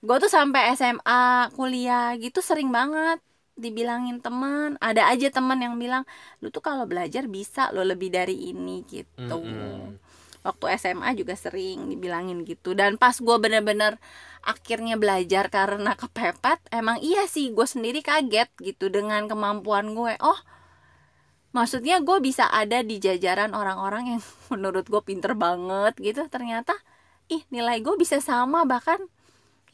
gue 0.00 0.16
tuh 0.16 0.32
sampai 0.32 0.72
SMA 0.72 1.52
kuliah 1.56 2.16
gitu 2.16 2.40
sering 2.40 2.72
banget 2.72 3.20
dibilangin 3.60 4.24
teman 4.24 4.80
ada 4.80 5.12
aja 5.12 5.28
teman 5.28 5.60
yang 5.60 5.76
bilang 5.76 6.08
lu 6.40 6.48
tuh 6.48 6.64
kalau 6.64 6.88
belajar 6.88 7.28
bisa 7.28 7.68
lo 7.76 7.84
lebih 7.84 8.08
dari 8.08 8.48
ini 8.48 8.80
gitu 8.88 9.44
Mm-mm. 9.44 10.00
Waktu 10.46 10.64
SMA 10.80 11.12
juga 11.20 11.34
sering 11.36 11.88
dibilangin 11.92 12.42
gitu. 12.48 12.72
Dan 12.72 12.96
pas 12.96 13.16
gue 13.18 13.36
bener-bener 13.40 14.00
akhirnya 14.40 14.96
belajar 14.96 15.52
karena 15.52 15.92
kepepet 15.96 16.60
emang 16.72 16.96
iya 17.04 17.28
sih 17.28 17.52
gue 17.52 17.66
sendiri 17.68 18.00
kaget 18.00 18.48
gitu 18.60 18.88
dengan 18.88 19.28
kemampuan 19.28 19.92
gue. 19.92 20.16
Oh 20.24 20.38
maksudnya 21.50 21.98
gue 21.98 22.18
bisa 22.22 22.46
ada 22.46 22.80
di 22.86 23.02
jajaran 23.02 23.52
orang-orang 23.54 24.16
yang 24.16 24.22
menurut 24.52 24.86
gue 24.88 25.02
pinter 25.04 25.32
banget 25.36 25.94
gitu. 26.00 26.22
Ternyata 26.28 26.74
ih 27.30 27.42
nilai 27.52 27.78
gue 27.84 27.94
bisa 28.00 28.18
sama 28.22 28.64
bahkan 28.66 28.98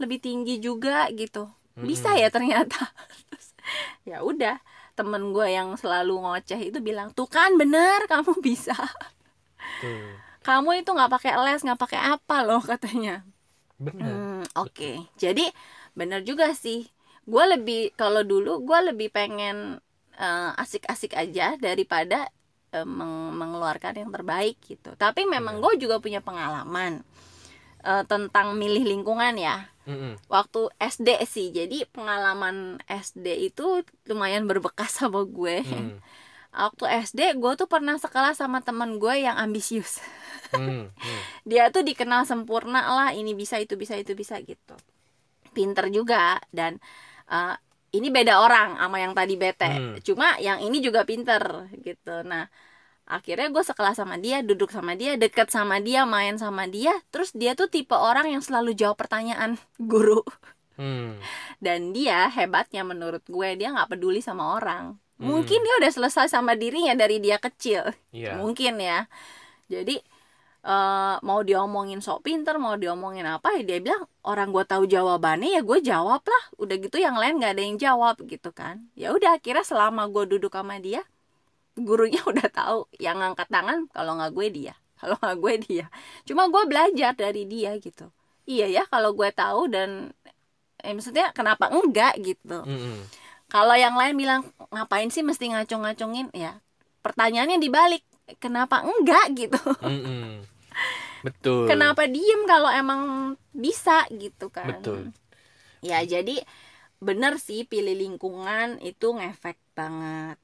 lebih 0.03 0.19
tinggi 0.21 0.61
juga 0.61 1.09
gitu. 1.15 1.49
Bisa 1.81 2.15
Mm-mm. 2.15 2.23
ya 2.23 2.29
ternyata. 2.33 2.81
Ya 4.07 4.23
udah 4.23 4.63
temen 4.95 5.35
gue 5.35 5.47
yang 5.51 5.75
selalu 5.75 6.23
ngoceh 6.23 6.71
itu 6.71 6.79
bilang 6.79 7.11
tuh 7.11 7.27
kan 7.27 7.59
bener 7.59 8.07
kamu 8.07 8.39
bisa. 8.39 8.79
Tuh. 9.81 10.21
Kamu 10.47 10.71
itu 10.81 10.91
nggak 10.97 11.13
pakai 11.15 11.33
les 11.45 11.61
nggak 11.67 11.81
pakai 11.85 12.01
apa 12.15 12.37
loh 12.47 12.63
katanya 12.71 13.15
Benar. 13.77 14.09
Hmm, 14.09 14.43
oke 14.57 14.91
jadi 15.21 15.45
bener 15.99 16.21
juga 16.25 16.47
sih 16.57 16.89
gue 17.27 17.45
lebih 17.53 17.81
kalau 18.01 18.23
dulu 18.23 18.63
gue 18.63 18.79
lebih 18.93 19.09
pengen 19.13 19.57
eh, 20.17 20.51
asik-asik 20.63 21.13
aja 21.13 21.59
daripada 21.59 22.19
eh, 22.73 22.87
meng- 22.89 23.35
mengeluarkan 23.37 23.95
yang 24.01 24.11
terbaik 24.15 24.57
gitu 24.65 24.91
tapi 24.97 25.29
memang 25.29 25.59
Iya. 25.59 25.63
gue 25.65 25.73
juga 25.83 25.97
punya 26.01 26.21
pengalaman 26.25 26.93
eh, 27.85 28.05
tentang 28.09 28.57
milih 28.57 28.85
lingkungan 28.87 29.35
ya 29.39 29.69
Mm-mm. 29.87 30.19
waktu 30.27 30.61
SD 30.81 31.09
sih 31.25 31.47
jadi 31.55 31.87
pengalaman 31.95 32.83
SD 32.89 33.27
itu 33.51 33.83
lumayan 34.11 34.45
berbekas 34.51 34.99
sama 34.99 35.23
gue 35.29 35.63
Hmm. 35.63 35.99
Waktu 36.57 36.85
SD 37.05 37.37
gue 37.37 37.53
tuh 37.55 37.69
pernah 37.69 38.01
sekelas 38.01 38.41
sama 38.41 38.65
temen 38.65 38.97
gue 38.97 39.15
yang 39.23 39.37
ambisius 39.37 40.01
Hmm. 40.55 40.87
Hmm. 40.95 41.23
dia 41.43 41.75
tuh 41.75 41.83
dikenal 41.83 42.23
sempurna 42.23 42.87
lah 42.87 43.11
ini 43.11 43.35
bisa 43.35 43.59
itu 43.59 43.75
bisa 43.75 43.99
itu 43.99 44.15
bisa 44.15 44.39
gitu 44.39 44.79
pinter 45.51 45.91
juga 45.91 46.39
dan 46.55 46.79
uh, 47.27 47.59
ini 47.91 48.15
beda 48.15 48.39
orang 48.39 48.79
sama 48.79 48.97
yang 49.03 49.11
tadi 49.11 49.35
bete 49.35 49.67
Hmm. 49.67 49.99
cuma 50.07 50.39
yang 50.39 50.63
ini 50.63 50.79
juga 50.79 51.03
pinter 51.03 51.67
gitu 51.83 52.23
nah 52.23 52.47
akhirnya 53.07 53.51
gue 53.51 53.63
sekelas 53.63 53.99
sama 53.99 54.23
dia 54.23 54.43
duduk 54.43 54.71
sama 54.71 54.95
dia 54.95 55.19
deket 55.19 55.51
sama 55.51 55.83
dia 55.83 56.07
main 56.07 56.39
sama 56.39 56.71
dia 56.71 56.95
terus 57.11 57.35
dia 57.35 57.59
tuh 57.59 57.67
tipe 57.67 57.95
orang 57.95 58.31
yang 58.31 58.43
selalu 58.43 58.71
jawab 58.75 58.95
pertanyaan 58.99 59.59
guru 59.83 60.23
Hmm. 60.77 61.17
dan 61.57 61.97
dia 61.97 62.29
hebatnya 62.29 62.85
menurut 62.85 63.25
gue 63.25 63.49
dia 63.57 63.73
nggak 63.73 63.97
peduli 63.97 64.21
sama 64.21 64.61
orang 64.61 65.01
Hmm. 65.17 65.33
mungkin 65.33 65.65
dia 65.65 65.75
udah 65.81 65.93
selesai 65.93 66.29
sama 66.29 66.53
dirinya 66.53 66.93
dari 66.93 67.17
dia 67.21 67.41
kecil. 67.41 67.89
Iya. 68.13 68.37
mungkin 68.37 68.77
ya. 68.77 69.09
Jadi 69.73 69.97
eh, 70.67 71.17
mau 71.25 71.41
diomongin 71.41 72.05
sok 72.05 72.29
pinter 72.29 72.61
mau 72.61 72.77
diomongin 72.77 73.25
apa 73.25 73.57
ya 73.57 73.63
dia 73.65 73.79
bilang 73.81 74.05
orang 74.29 74.53
gue 74.53 74.65
tahu 74.69 74.85
jawabannya 74.85 75.57
ya 75.57 75.61
gue 75.65 75.79
jawab 75.81 76.21
lah. 76.21 76.45
Udah 76.61 76.77
gitu 76.77 77.01
yang 77.01 77.17
lain 77.17 77.41
nggak 77.41 77.53
ada 77.57 77.63
yang 77.65 77.77
jawab 77.81 78.21
gitu 78.29 78.53
kan. 78.53 78.89
Ya 78.93 79.13
udah 79.17 79.41
akhirnya 79.41 79.65
selama 79.65 80.05
gue 80.13 80.37
duduk 80.37 80.53
sama 80.53 80.77
dia 80.77 81.01
gurunya 81.77 82.21
udah 82.31 82.49
tahu 82.49 82.89
yang 82.97 83.21
ngangkat 83.21 83.49
tangan 83.53 83.89
kalau 83.93 84.17
nggak 84.17 84.33
gue 84.33 84.49
dia 84.53 84.75
kalau 85.01 85.17
nggak 85.21 85.39
gue 85.39 85.55
dia. 85.69 85.87
Cuma 86.25 86.49
gue 86.49 86.63
belajar 86.65 87.13
dari 87.13 87.45
dia 87.45 87.77
gitu. 87.77 88.09
Iya 88.49 88.67
ya 88.81 88.83
kalau 88.89 89.13
gue 89.13 89.29
tahu 89.33 89.69
dan 89.69 90.13
eh, 90.81 90.93
maksudnya 90.97 91.31
kenapa 91.37 91.69
enggak 91.69 92.17
gitu. 92.21 92.65
Mm-mm. 92.65 93.05
Kalau 93.47 93.75
yang 93.79 93.95
lain 93.95 94.15
bilang 94.19 94.43
ngapain 94.75 95.11
sih 95.11 95.23
mesti 95.23 95.55
ngacung-ngacungin 95.55 96.31
ya 96.35 96.59
pertanyaannya 97.03 97.59
dibalik 97.63 98.03
kenapa 98.43 98.83
enggak 98.83 99.27
gitu 99.39 99.61
Mm-mm. 99.83 100.43
Betul. 101.23 101.67
kenapa 101.67 102.07
diem 102.07 102.43
kalau 102.47 102.71
emang 102.71 103.03
bisa 103.51 104.07
gitu 104.15 104.51
kan 104.51 104.79
Betul. 104.79 105.11
ya 105.83 106.03
jadi 106.03 106.43
bener 107.03 107.37
sih 107.39 107.69
pilih 107.69 107.93
lingkungan 107.95 108.81
itu 108.81 109.13
ngefek 109.13 109.59
banget 109.77 110.37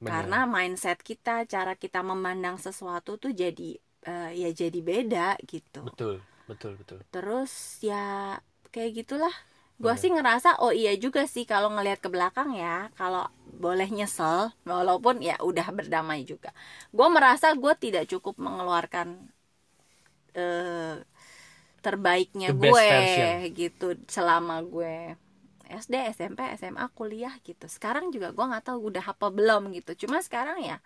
Benar. 0.00 0.08
karena 0.08 0.38
mindset 0.48 0.98
kita 1.04 1.44
cara 1.44 1.76
kita 1.76 2.00
memandang 2.00 2.56
sesuatu 2.56 3.20
tuh 3.20 3.32
jadi 3.36 3.76
eh, 4.06 4.30
ya 4.32 4.50
jadi 4.54 4.80
beda 4.80 5.28
gitu 5.44 5.84
betul, 5.84 6.24
betul, 6.48 6.72
betul. 6.80 6.98
terus 7.12 7.80
ya 7.84 8.38
kayak 8.70 9.04
gitulah 9.04 9.34
Bener. 9.80 9.96
sih 10.02 10.10
ngerasa 10.12 10.60
oh 10.64 10.72
iya 10.82 10.92
juga 11.04 11.24
sih 11.24 11.44
kalau 11.48 11.68
ngelihat 11.74 12.00
ke 12.04 12.08
belakang 12.12 12.52
ya 12.52 12.92
kalau 13.00 13.24
boleh 13.64 13.88
nyesel 13.96 14.52
walaupun 14.64 15.20
ya 15.28 15.36
udah 15.40 15.66
berdamai 15.72 16.20
juga. 16.28 16.50
Gua 16.96 17.08
merasa 17.12 17.52
gue 17.62 17.72
tidak 17.84 18.04
cukup 18.12 18.34
mengeluarkan 18.40 19.08
eh 20.34 20.96
terbaiknya 21.80 22.52
The 22.52 22.54
gue 22.54 22.92
gitu 23.56 23.96
selama 24.08 24.60
gue 24.64 25.16
SD 25.70 25.94
SMP 26.16 26.40
SMA 26.60 26.86
kuliah 26.98 27.34
gitu. 27.46 27.66
Sekarang 27.70 28.10
juga 28.14 28.34
gua 28.36 28.50
nggak 28.56 28.64
tahu 28.74 28.78
udah 28.92 29.04
apa 29.12 29.26
belum 29.32 29.72
gitu. 29.76 30.06
Cuma 30.06 30.18
sekarang 30.20 30.58
ya 30.60 30.78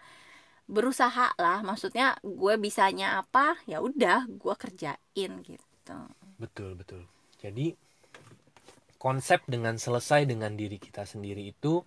berusaha 0.71 1.35
lah. 1.41 1.59
Maksudnya 1.67 2.17
gue 2.25 2.55
bisanya 2.61 3.21
apa 3.23 3.59
ya 3.71 3.79
udah 3.85 4.29
gue 4.29 4.55
kerjain 4.57 5.33
gitu. 5.45 5.99
Betul, 6.39 6.75
betul. 6.79 7.03
Jadi 7.43 7.75
konsep 9.05 9.45
dengan 9.45 9.77
selesai 9.77 10.25
dengan 10.25 10.57
diri 10.57 10.81
kita 10.81 11.05
sendiri 11.05 11.45
itu 11.45 11.85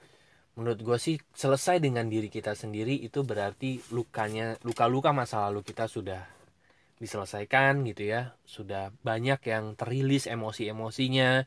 menurut 0.53 0.77
gue 0.86 0.97
sih 1.01 1.17
selesai 1.34 1.82
dengan 1.82 2.06
diri 2.06 2.30
kita 2.30 2.53
sendiri 2.53 2.93
itu 3.01 3.25
berarti 3.25 3.82
lukanya 3.89 4.53
luka-luka 4.62 5.10
masa 5.10 5.49
lalu 5.49 5.65
kita 5.65 5.89
sudah 5.89 6.38
diselesaikan 6.97 7.86
gitu 7.86 8.10
ya. 8.10 8.34
Sudah 8.45 8.89
banyak 9.06 9.41
yang 9.45 9.77
terilis 9.77 10.25
emosi-emosinya. 10.25 11.45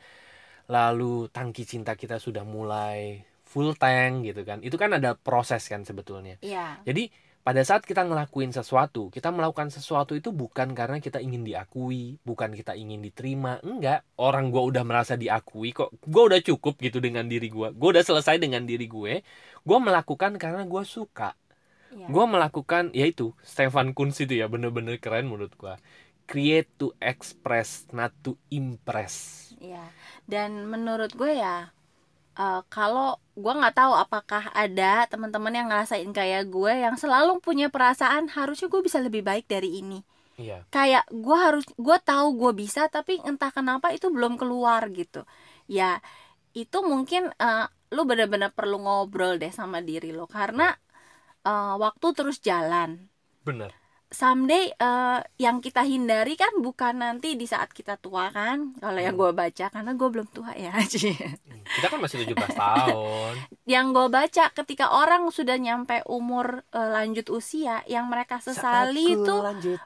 Lalu 0.71 1.27
tangki 1.35 1.67
cinta 1.67 1.99
kita 1.99 2.23
sudah 2.23 2.47
mulai 2.47 3.27
full 3.43 3.75
tank 3.75 4.27
gitu 4.31 4.47
kan. 4.47 4.63
Itu 4.63 4.79
kan 4.79 4.95
ada 4.95 5.19
proses 5.19 5.67
kan 5.67 5.83
sebetulnya. 5.83 6.39
Iya, 6.39 6.79
jadi 6.87 7.11
pada 7.41 7.65
saat 7.65 7.81
kita 7.89 8.05
ngelakuin 8.05 8.53
sesuatu, 8.53 9.09
kita 9.09 9.33
melakukan 9.33 9.73
sesuatu 9.73 10.13
itu 10.13 10.29
bukan 10.29 10.77
karena 10.77 11.01
kita 11.01 11.25
ingin 11.25 11.41
diakui, 11.41 12.21
bukan 12.21 12.53
kita 12.53 12.77
ingin 12.77 13.01
diterima, 13.01 13.57
enggak. 13.65 14.05
Orang 14.21 14.53
gua 14.53 14.69
udah 14.69 14.85
merasa 14.85 15.17
diakui 15.17 15.73
kok, 15.73 15.89
gua 16.05 16.29
udah 16.29 16.41
cukup 16.45 16.77
gitu 16.77 17.01
dengan 17.01 17.25
diri 17.25 17.49
gua. 17.49 17.73
Gua 17.73 17.97
udah 17.97 18.05
selesai 18.05 18.37
dengan 18.37 18.69
diri 18.69 18.85
gue. 18.85 19.25
Gua 19.65 19.79
melakukan 19.81 20.37
karena 20.37 20.69
gua 20.69 20.85
suka. 20.85 21.33
iya. 21.97 22.07
Gua 22.13 22.29
melakukan 22.29 22.93
yaitu 22.93 23.33
Stefan 23.41 23.97
Kunz 23.97 24.21
itu 24.21 24.37
ya 24.37 24.47
bener-bener 24.47 25.01
keren 25.01 25.27
menurut 25.33 25.57
gua. 25.57 25.81
Create 26.29 26.69
to 26.79 26.93
express, 27.03 27.89
not 27.91 28.13
to 28.23 28.37
impress. 28.53 29.49
Iya. 29.59 29.91
Dan 30.31 30.71
menurut 30.71 31.11
gue 31.19 31.43
ya 31.43 31.75
eh, 32.39 32.61
kalau 32.71 33.19
gue 33.39 33.53
nggak 33.59 33.75
tahu 33.77 33.93
apakah 33.97 34.53
ada 34.55 35.07
teman-teman 35.11 35.53
yang 35.55 35.67
ngerasain 35.71 36.11
kayak 36.13 36.49
gue 36.53 36.73
yang 36.85 36.95
selalu 37.01 37.41
punya 37.43 37.67
perasaan 37.73 38.29
harusnya 38.37 38.69
gue 38.73 38.83
bisa 38.85 38.99
lebih 39.03 39.23
baik 39.27 39.47
dari 39.51 39.81
ini. 39.83 40.03
Iya, 40.41 40.65
Kayak 40.71 41.05
gue 41.11 41.37
harus 41.37 41.65
gue 41.75 41.99
tahu 42.05 42.27
gue 42.41 42.53
bisa 42.63 42.87
tapi 42.93 43.19
entah 43.27 43.51
kenapa 43.55 43.91
itu 43.97 44.09
belum 44.13 44.39
keluar 44.41 44.83
gitu. 44.95 45.27
Ya 45.71 46.01
itu 46.55 46.79
mungkin 46.85 47.31
eh, 47.39 47.67
lu 47.95 48.03
benar-benar 48.11 48.51
perlu 48.55 48.77
ngobrol 48.83 49.39
deh 49.43 49.53
sama 49.55 49.79
diri 49.83 50.11
lo 50.15 50.27
karena 50.31 50.65
eh, 51.47 51.75
waktu 51.85 52.07
terus 52.17 52.39
jalan. 52.43 52.91
bener. 53.45 53.80
Someday 54.11 54.75
eh, 54.75 55.19
yang 55.39 55.63
kita 55.63 55.87
hindari 55.87 56.35
kan 56.35 56.51
bukan 56.59 56.99
nanti 56.99 57.39
di 57.39 57.47
saat 57.47 57.71
kita 57.71 57.95
tua 57.99 58.31
kan 58.35 58.75
kalau 58.83 58.99
yang 58.99 59.15
Hmm. 59.15 59.21
gue 59.21 59.31
baca 59.35 59.67
karena 59.71 59.93
gue 59.95 60.09
belum 60.11 60.29
tua 60.35 60.51
ya 60.59 60.75
kita 61.77 61.87
kan 61.87 61.99
masih 62.03 62.27
17 62.27 62.51
tahun 62.55 63.35
yang 63.67 63.95
gue 63.95 64.07
baca 64.11 64.51
ketika 64.51 64.87
orang 64.91 65.31
sudah 65.31 65.57
nyampe 65.63 66.03
umur 66.11 66.67
eh, 66.75 66.91
lanjut 66.91 67.27
usia 67.31 67.83
yang 67.87 68.11
mereka 68.11 68.43
sesali 68.43 69.15
itu 69.15 69.37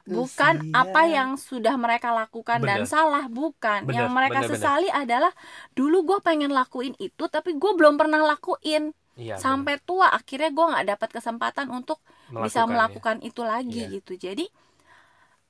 bukan 0.05 0.61
apa 0.73 1.01
yang 1.09 1.37
sudah 1.37 1.75
mereka 1.77 2.09
lakukan 2.13 2.65
dan 2.65 2.85
Bener. 2.85 2.89
salah 2.89 3.25
bukan 3.29 3.89
Bener, 3.89 4.05
yang 4.05 4.09
mereka 4.09 4.41
bener, 4.41 4.49
bener. 4.49 4.57
sesali 4.57 4.87
adalah 4.89 5.31
dulu 5.77 5.97
gue 6.15 6.19
pengen 6.25 6.51
lakuin 6.53 6.93
itu 6.97 7.23
tapi 7.29 7.57
gue 7.57 7.71
belum 7.77 7.95
pernah 8.01 8.21
lakuin 8.25 8.93
iya, 9.15 9.37
sampai 9.37 9.79
tua 9.83 10.09
akhirnya 10.11 10.49
gue 10.53 10.65
nggak 10.71 10.85
dapat 10.97 11.09
kesempatan 11.21 11.67
untuk 11.71 11.99
bisa 12.43 12.61
melakukan 12.71 13.17
itu 13.27 13.41
lagi 13.45 13.79
Iya. 13.79 13.89
gitu. 13.99 14.13
Jadi 14.25 14.45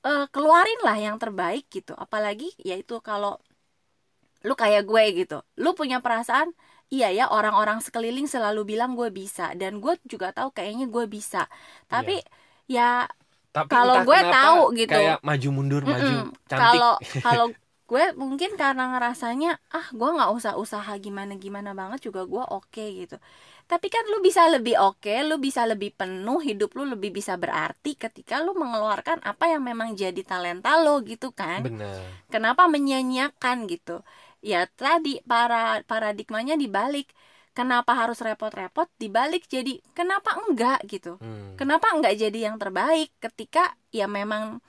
eh, 0.08 0.24
keluarin 0.34 0.80
lah 0.86 0.96
yang 1.06 1.16
terbaik 1.22 1.64
gitu. 1.76 1.92
Apalagi 2.04 2.48
yaitu 2.68 2.94
kalau 3.08 3.32
lu 4.46 4.54
kayak 4.62 4.82
gue 4.90 5.02
gitu. 5.24 5.36
Lu 5.62 5.70
punya 5.78 5.98
perasaan 6.04 6.48
iya 6.92 7.10
ya 7.10 7.24
orang-orang 7.36 7.78
sekeliling 7.82 8.30
selalu 8.30 8.60
bilang 8.76 8.94
gue 8.98 9.08
bisa 9.10 9.52
dan 9.60 9.82
gue 9.82 9.94
juga 10.06 10.30
tahu 10.36 10.48
kayaknya 10.54 10.86
gue 10.94 11.04
bisa. 11.10 11.50
Tapi 11.90 12.22
ya 12.70 13.08
Tapi 13.54 13.74
kalau 13.74 13.96
gue 14.06 14.18
tahu 14.28 14.60
gitu. 14.80 15.00
kayak 15.00 15.16
maju 15.26 15.48
mundur 15.56 15.82
maju 15.92 16.14
Mm-mm. 16.14 16.34
cantik. 16.50 16.84
Kalau 16.84 16.98
kalau 17.24 17.46
gue 17.90 18.04
mungkin 18.18 18.50
karena 18.60 18.82
ngerasanya 18.96 19.48
ah 19.74 19.86
gue 19.94 20.08
nggak 20.16 20.30
usah 20.38 20.52
usaha 20.58 20.92
gimana 20.98 21.32
gimana 21.38 21.70
banget 21.80 22.00
juga 22.10 22.22
gue 22.26 22.42
oke 22.42 22.84
gitu 23.00 23.16
tapi 23.66 23.90
kan 23.90 24.06
lu 24.06 24.22
bisa 24.22 24.46
lebih 24.46 24.78
oke 24.78 25.10
lu 25.26 25.42
bisa 25.42 25.66
lebih 25.66 25.90
penuh 25.90 26.38
hidup 26.38 26.70
lu 26.78 26.86
lebih 26.86 27.10
bisa 27.10 27.34
berarti 27.34 27.98
ketika 27.98 28.38
lu 28.38 28.54
mengeluarkan 28.54 29.18
apa 29.26 29.50
yang 29.50 29.66
memang 29.66 29.98
jadi 29.98 30.22
talenta 30.22 30.78
lo 30.78 31.02
gitu 31.02 31.34
kan? 31.34 31.66
Bener 31.66 31.98
kenapa 32.30 32.70
menyanyiakan 32.70 33.66
gitu? 33.66 34.06
Ya 34.38 34.70
tadi 34.70 35.18
para 35.26 35.82
paradigmanya 35.82 36.54
dibalik. 36.54 37.10
Kenapa 37.56 37.96
harus 37.96 38.20
repot-repot? 38.20 38.84
Dibalik 39.00 39.48
jadi 39.48 39.80
kenapa 39.96 40.36
enggak 40.46 40.84
gitu? 40.86 41.18
Hmm. 41.18 41.56
kenapa 41.58 41.88
enggak 41.90 42.14
jadi 42.20 42.52
yang 42.52 42.60
terbaik 42.60 43.10
ketika 43.18 43.74
ya 43.90 44.04
memang 44.06 44.60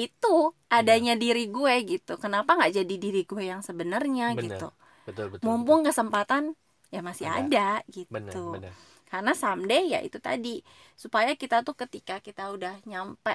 itu 0.00 0.56
adanya 0.72 1.12
diri 1.12 1.52
gue 1.52 1.74
gitu. 1.84 2.16
Kenapa 2.16 2.56
nggak 2.56 2.72
jadi 2.72 2.94
diri 2.96 3.28
gue 3.28 3.44
yang 3.44 3.60
sebenarnya 3.60 4.32
gitu? 4.40 4.72
Betul 5.04 5.36
betul 5.36 5.44
mumpung 5.44 5.84
kesempatan 5.84 6.56
ya 6.90 7.00
masih 7.00 7.26
Ada. 7.26 7.38
ada 7.46 7.70
gitu. 7.90 8.12
Bener 8.12 8.34
bener 8.34 8.74
karena 9.10 9.34
someday 9.34 9.90
ya 9.90 10.00
itu 10.06 10.22
tadi 10.22 10.62
supaya 10.94 11.34
kita 11.34 11.66
tuh 11.66 11.74
ketika 11.74 12.22
kita 12.22 12.46
udah 12.54 12.78
nyampe 12.86 13.34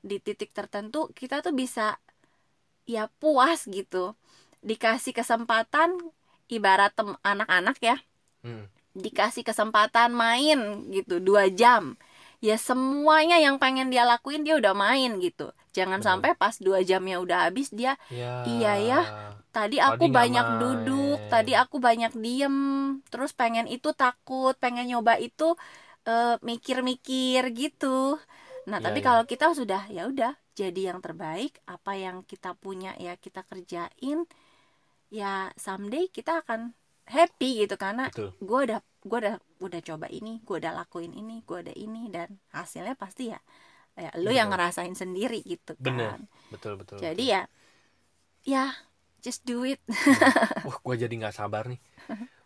di 0.00 0.16
titik 0.16 0.56
tertentu 0.56 1.12
kita 1.12 1.44
tuh 1.44 1.52
bisa 1.52 2.00
ya 2.88 3.12
puas 3.20 3.68
gitu. 3.68 4.16
Dikasih 4.64 5.12
kesempatan 5.12 6.00
ibarat 6.48 6.96
anak-anak 7.24 7.76
ya. 7.82 7.96
Hmm. 8.42 8.66
dikasih 8.92 9.40
kesempatan 9.46 10.12
main 10.12 10.84
gitu 10.92 11.16
dua 11.16 11.48
jam 11.48 11.96
ya 12.42 12.56
semuanya 12.58 13.36
yang 13.38 13.56
pengen 13.62 13.88
dia 13.92 14.02
lakuin 14.02 14.42
dia 14.46 14.54
udah 14.60 14.74
main 14.74 15.10
gitu 15.22 15.46
jangan 15.76 16.00
Bener. 16.00 16.08
sampai 16.08 16.30
pas 16.40 16.54
dua 16.58 16.78
jamnya 16.82 17.16
udah 17.24 17.38
habis 17.48 17.68
dia 17.72 17.94
Ya. 18.10 18.42
Iya 18.44 18.72
ya. 18.90 19.00
tadi 19.56 19.76
Tadi 19.78 19.78
aku 19.88 20.04
nggak 20.10 20.16
banyak 20.18 20.46
main. 20.48 20.58
duduk 20.62 21.18
tadi 21.32 21.52
aku 21.62 21.76
banyak 21.78 22.12
diem 22.24 22.56
terus 23.12 23.30
pengen 23.40 23.66
itu 23.70 23.88
takut 23.94 24.54
pengen 24.58 24.86
nyoba 24.90 25.14
itu 25.20 25.54
eh, 26.08 26.36
mikir-mikir 26.42 27.42
gitu 27.54 28.18
nah 28.70 28.78
Iya, 28.78 28.84
tapi 28.86 28.98
iya. 29.00 29.06
kalau 29.08 29.22
kita 29.30 29.46
sudah 29.58 29.82
ya 29.90 30.02
udah 30.12 30.32
jadi 30.54 30.80
yang 30.94 31.00
terbaik 31.04 31.52
apa 31.66 31.92
yang 31.96 32.16
kita 32.30 32.52
punya 32.58 32.92
ya 33.00 33.14
kita 33.16 33.40
kerjain 33.50 34.18
ya 35.12 35.52
someday 35.56 36.08
kita 36.08 36.40
akan 36.44 36.72
happy 37.06 37.64
gitu 37.66 37.74
karena 37.76 38.08
Betul. 38.08 38.30
gue 38.40 38.60
udah 38.70 38.80
gue 39.02 39.18
udah 39.18 39.36
udah 39.62 39.80
coba 39.80 40.06
ini 40.10 40.42
gue 40.42 40.56
udah 40.58 40.74
lakuin 40.74 41.14
ini 41.14 41.46
gue 41.46 41.58
udah 41.62 41.76
ini 41.78 42.10
dan 42.10 42.34
hasilnya 42.50 42.98
pasti 42.98 43.30
ya 43.30 43.40
ya 43.94 44.10
lu 44.18 44.32
yang 44.32 44.48
Betul. 44.48 44.58
ngerasain 44.58 44.94
sendiri 44.96 45.40
gitu 45.44 45.76
kan. 45.76 45.84
Bener. 45.84 46.16
betul 46.48 46.80
betul 46.80 46.96
jadi 46.98 47.24
ya 47.24 47.42
ya 48.42 48.64
just 49.22 49.46
do 49.46 49.62
it. 49.62 49.78
Wah 50.66 50.78
gue 50.82 50.94
jadi 51.06 51.14
nggak 51.14 51.36
sabar 51.38 51.70
nih. 51.70 51.78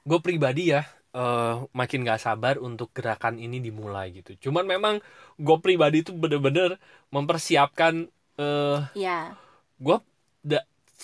Gue 0.05 0.19
pribadi 0.21 0.77
ya 0.77 0.85
eh, 1.17 1.55
makin 1.73 2.05
nggak 2.05 2.21
sabar 2.21 2.61
untuk 2.61 2.93
gerakan 2.93 3.41
ini 3.41 3.59
dimulai 3.65 4.13
gitu. 4.13 4.37
Cuman 4.49 4.69
memang 4.69 5.01
gue 5.41 5.57
pribadi 5.65 6.05
tuh 6.05 6.15
bener-bener 6.15 6.77
mempersiapkan 7.09 8.13
eh 8.37 8.81
ya 8.93 9.33
gue 9.81 9.97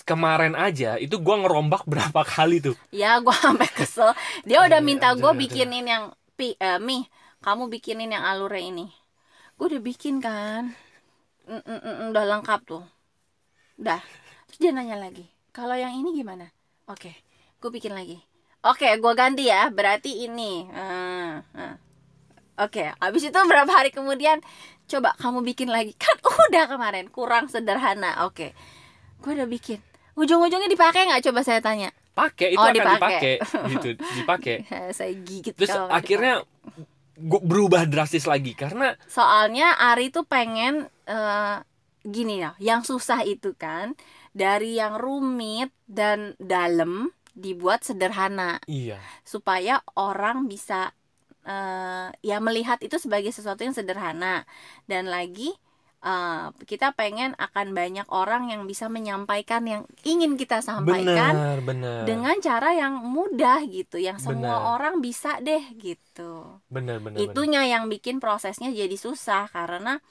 kemarin 0.01 0.57
aja 0.57 0.97
itu 0.97 1.21
gue 1.21 1.35
ngerombak 1.37 1.85
berapa 1.85 2.25
kali 2.33 2.57
tuh. 2.57 2.73
Ya 2.89 3.21
gue 3.21 3.35
sampai 3.37 3.69
kesel. 3.69 4.17
Dia 4.49 4.65
udah 4.65 4.81
Aduh, 4.81 4.87
minta 4.89 5.13
gue 5.13 5.31
bikinin 5.37 5.85
yang 5.85 6.03
pi 6.33 6.57
eh, 6.57 6.81
mi 6.81 7.05
kamu 7.45 7.69
bikinin 7.69 8.09
yang 8.09 8.25
alure 8.25 8.57
ini. 8.57 8.89
Gue 9.61 9.69
udah 9.69 9.81
bikin 9.85 10.17
kan. 10.17 10.73
Mm, 11.45 11.61
mm, 11.61 11.79
mm, 11.79 11.95
mm, 12.01 12.07
udah 12.15 12.25
lengkap 12.25 12.59
tuh. 12.65 12.83
Udah. 13.77 14.01
Terus 14.49 14.57
dia 14.57 14.71
nanya 14.73 14.97
lagi 14.97 15.29
kalau 15.53 15.77
yang 15.77 15.93
ini 15.93 16.17
gimana? 16.17 16.49
Oke 16.89 17.13
gue 17.61 17.69
bikin 17.71 17.93
lagi. 17.95 18.19
Oke 18.65 18.89
gue 18.89 19.13
ganti 19.13 19.47
ya 19.47 19.69
berarti 19.69 20.25
ini. 20.25 20.67
Ah, 20.73 21.45
ah. 21.55 21.77
oke 22.59 22.91
habis 22.97 23.23
itu 23.23 23.37
berapa 23.37 23.69
hari 23.69 23.93
kemudian 23.93 24.41
coba 24.89 25.13
kamu 25.21 25.45
bikin 25.53 25.69
lagi. 25.69 25.93
Kan 25.95 26.17
udah 26.49 26.65
kemarin 26.65 27.07
kurang 27.13 27.47
sederhana. 27.47 28.25
Oke 28.25 28.57
gue 29.23 29.31
udah 29.33 29.47
bikin. 29.47 29.79
Ujung-ujungnya 30.13 30.67
dipakai 30.67 31.07
nggak? 31.07 31.23
Coba 31.25 31.41
saya 31.41 31.63
tanya. 31.63 31.89
Pakai 32.13 32.53
itu 32.53 32.61
Oh, 32.61 32.69
akan 32.69 32.75
dipakai. 32.75 33.35
gitu 33.73 33.89
dipakai. 34.21 34.55
Saya 34.97 35.13
gigit 35.17 35.57
terus 35.57 35.73
akhirnya 35.73 36.45
gue 37.17 37.41
berubah 37.41 37.89
drastis 37.89 38.29
lagi 38.29 38.53
karena 38.53 38.93
soalnya 39.09 39.73
Ari 39.81 40.13
tuh 40.13 40.21
pengen 40.21 40.85
eh, 41.07 41.57
gini 42.05 42.37
ya 42.37 42.53
yang 42.61 42.85
susah 42.85 43.25
itu 43.25 43.57
kan 43.57 43.97
dari 44.35 44.77
yang 44.77 45.01
rumit 45.01 45.73
dan 45.89 46.37
dalam 46.37 47.09
dibuat 47.33 47.81
sederhana. 47.81 48.61
Iya. 48.69 49.01
Supaya 49.25 49.81
orang 49.97 50.45
bisa 50.45 50.93
eh, 51.41 52.13
ya 52.21 52.37
melihat 52.37 52.77
itu 52.85 53.01
sebagai 53.01 53.33
sesuatu 53.33 53.65
yang 53.65 53.73
sederhana. 53.73 54.45
Dan 54.85 55.09
lagi 55.09 55.49
eh, 56.03 56.45
kita 56.67 56.91
pengen 56.93 57.31
akan 57.39 57.71
banyak 57.71 58.07
orang 58.11 58.51
yang 58.51 58.67
bisa 58.67 58.91
menyampaikan 58.91 59.63
yang 59.63 59.81
ingin 60.03 60.35
kita 60.35 60.59
sampaikan 60.59 61.31
benar 61.31 61.59
benar. 61.63 62.03
dengan 62.03 62.35
cara 62.43 62.75
yang 62.75 62.99
mudah 62.99 63.63
gitu 63.71 63.97
yang 63.97 64.19
semua 64.19 64.59
Benar. 64.59 64.71
orang 64.77 64.95
bisa 64.99 65.39
deh 65.39 65.63
gitu. 65.79 66.59
Benar 66.67 66.99
benar 66.99 67.17
benar. 67.17 67.31
itunya 67.31 67.61
yang 67.63 67.87
bikin 67.87 68.19
prosesnya 68.19 68.69
jadi 68.75 68.93
susah 68.99 69.47
karena 69.47 70.03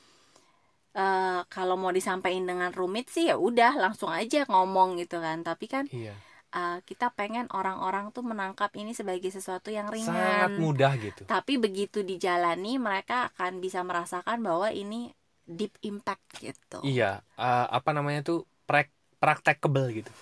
eh, 0.96 1.40
kalau 1.52 1.76
mau 1.76 1.92
disampaikan 1.92 2.48
dengan 2.48 2.72
rumit 2.72 3.12
sih 3.12 3.28
ya 3.28 3.36
udah 3.36 3.76
langsung 3.76 4.08
aja 4.08 4.48
ngomong 4.48 4.96
gitu 4.96 5.20
kan. 5.20 5.44
Tapi 5.44 5.68
kan 5.68 5.84
iya. 5.92 6.16
eh, 6.56 6.78
kita 6.88 7.12
pengen 7.12 7.52
orang-orang 7.52 8.16
tuh 8.16 8.24
menangkap 8.24 8.72
ini 8.80 8.96
sebagai 8.96 9.28
sesuatu 9.28 9.68
yang 9.68 9.92
sangat 9.92 10.56
ringan 10.56 10.56
mudah 10.56 10.92
gitu. 10.96 11.28
Tapi 11.28 11.60
begitu 11.60 12.00
dijalani 12.00 12.80
mereka 12.80 13.28
akan 13.36 13.60
bisa 13.60 13.84
merasakan 13.84 14.40
bahwa 14.40 14.72
ini 14.72 15.12
deep 15.54 15.74
impact 15.82 16.24
gitu. 16.40 16.78
Iya 16.82 17.20
eh, 17.36 17.66
apa 17.70 17.90
namanya 17.92 18.24
tuh 18.24 18.38
prak 18.66 18.88
praktekable 19.22 20.02
gitu. 20.02 20.12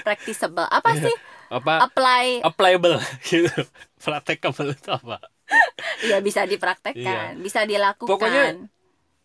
Practicable. 0.00 0.64
Apa 0.70 0.96
Iya. 0.96 1.02
sih? 1.10 1.16
Apa? 1.50 1.74
Apply. 1.84 2.40
Applicable 2.46 2.96
gitu. 3.28 3.52
Praktekable 4.00 4.72
itu 4.72 4.90
apa? 4.90 5.18
Ya 6.06 6.22
bisa 6.22 6.46
dipraktekkan 6.46 7.36
bisa 7.42 7.66
dilakukan. 7.66 8.06
Iya. 8.06 8.12
Pokoknya 8.14 8.44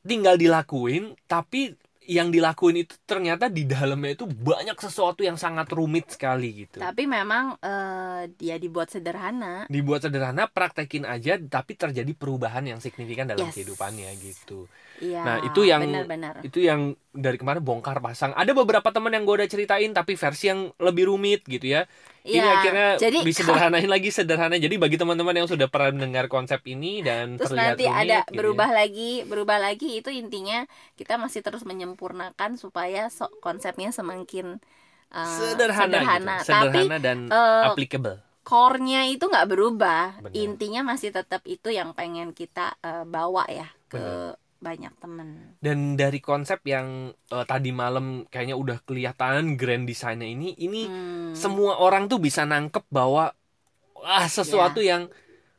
tinggal 0.06 0.36
dilakuin 0.38 1.14
tapi 1.26 1.78
yang 2.06 2.30
dilakuin 2.30 2.82
itu 2.82 2.96
ternyata 3.04 3.46
di 3.48 3.64
dalamnya 3.64 4.14
itu 4.14 4.26
banyak 4.26 4.74
sesuatu 4.76 5.22
yang 5.22 5.36
sangat 5.36 5.68
rumit 5.70 6.10
sekali 6.10 6.66
gitu. 6.66 6.78
Tapi 6.78 7.04
memang 7.04 7.58
eh, 7.58 8.30
dia 8.32 8.56
dibuat 8.56 8.90
sederhana. 8.90 9.66
Dibuat 9.66 10.02
sederhana 10.02 10.46
praktekin 10.46 11.04
aja 11.04 11.36
tapi 11.38 11.74
terjadi 11.74 12.12
perubahan 12.12 12.64
yang 12.64 12.80
signifikan 12.80 13.26
dalam 13.26 13.46
Yes. 13.46 13.54
kehidupannya 13.54 14.10
gitu. 14.18 14.70
Iya, 14.96 15.22
Nah, 15.22 15.38
itu 15.44 15.62
yang- 15.62 15.84
benar-benar. 15.84 16.40
itu 16.42 16.64
yang 16.64 16.94
dari 17.12 17.36
kemarin 17.36 17.60
bongkar 17.60 18.00
pasang. 18.00 18.32
Ada 18.32 18.54
beberapa 18.54 18.88
teman 18.90 19.12
yang 19.12 19.26
gue 19.26 19.44
udah 19.44 19.50
ceritain 19.50 19.92
tapi 19.92 20.16
versi 20.16 20.48
yang 20.48 20.72
lebih 20.80 21.12
rumit 21.12 21.44
gitu 21.44 21.68
ya 21.68 21.84
ini 22.26 22.42
Iya, 22.42 22.50
akhirnya 22.58 22.90
jadi 22.98 23.20
disederhanain 23.22 23.86
lagi 23.86 24.10
sederhana 24.10 24.58
jadi 24.58 24.76
bagi 24.82 24.98
teman-teman 24.98 25.38
yang 25.38 25.48
sudah 25.48 25.70
pernah 25.70 25.94
mendengar 25.94 26.26
konsep 26.26 26.60
ini 26.66 27.06
dan 27.06 27.38
terus 27.38 27.54
terlihat 27.54 27.78
nanti 27.78 27.86
rumit, 27.86 28.02
ada 28.02 28.18
gitu 28.26 28.34
ya. 28.34 28.38
berubah 28.42 28.70
lagi, 28.74 29.12
berubah 29.30 29.58
lagi 29.62 29.90
itu 30.02 30.10
intinya 30.10 30.66
kita 30.98 31.22
masih 31.22 31.46
terus 31.46 31.62
menyempurnakan 31.64 32.58
supaya 32.58 33.14
so- 33.14 33.30
konsepnya 33.46 33.94
semakin 33.94 34.58
uh, 35.14 35.26
sederhana, 35.38 36.02
sederhana. 36.02 36.36
gitu. 36.42 36.46
sederhana 36.50 36.98
Tapi 36.98 37.06
dan 37.06 37.18
eh, 37.30 37.64
applicable 37.70 38.18
core-nya 38.46 39.10
itu 39.10 39.26
nggak 39.26 39.50
berubah. 39.50 40.22
Benar. 40.22 40.38
Intinya 40.38 40.82
masih 40.94 41.10
tetap 41.10 41.42
itu 41.50 41.74
yang 41.74 41.98
pengen 41.98 42.30
kita 42.32 42.78
uh, 42.86 43.02
bawa 43.04 43.50
ya 43.50 43.68
ke 43.90 43.98
Benar. 43.98 44.45
Banyak 44.66 44.94
temen. 44.98 45.54
Dan 45.62 45.94
dari 45.94 46.18
konsep 46.18 46.66
yang 46.66 46.88
eh, 47.14 47.46
tadi 47.46 47.70
malam 47.70 48.26
kayaknya 48.26 48.58
udah 48.58 48.82
kelihatan 48.82 49.54
grand 49.54 49.86
design-nya 49.86 50.26
ini 50.26 50.58
ini 50.58 50.82
Hmm. 50.86 51.38
semua 51.38 51.78
orang 51.78 52.10
tuh 52.10 52.18
bisa 52.18 52.42
nangkep 52.44 52.82
bahwa 52.90 53.30
wah 53.94 54.26
sesuatu 54.28 54.82
yang 54.82 55.06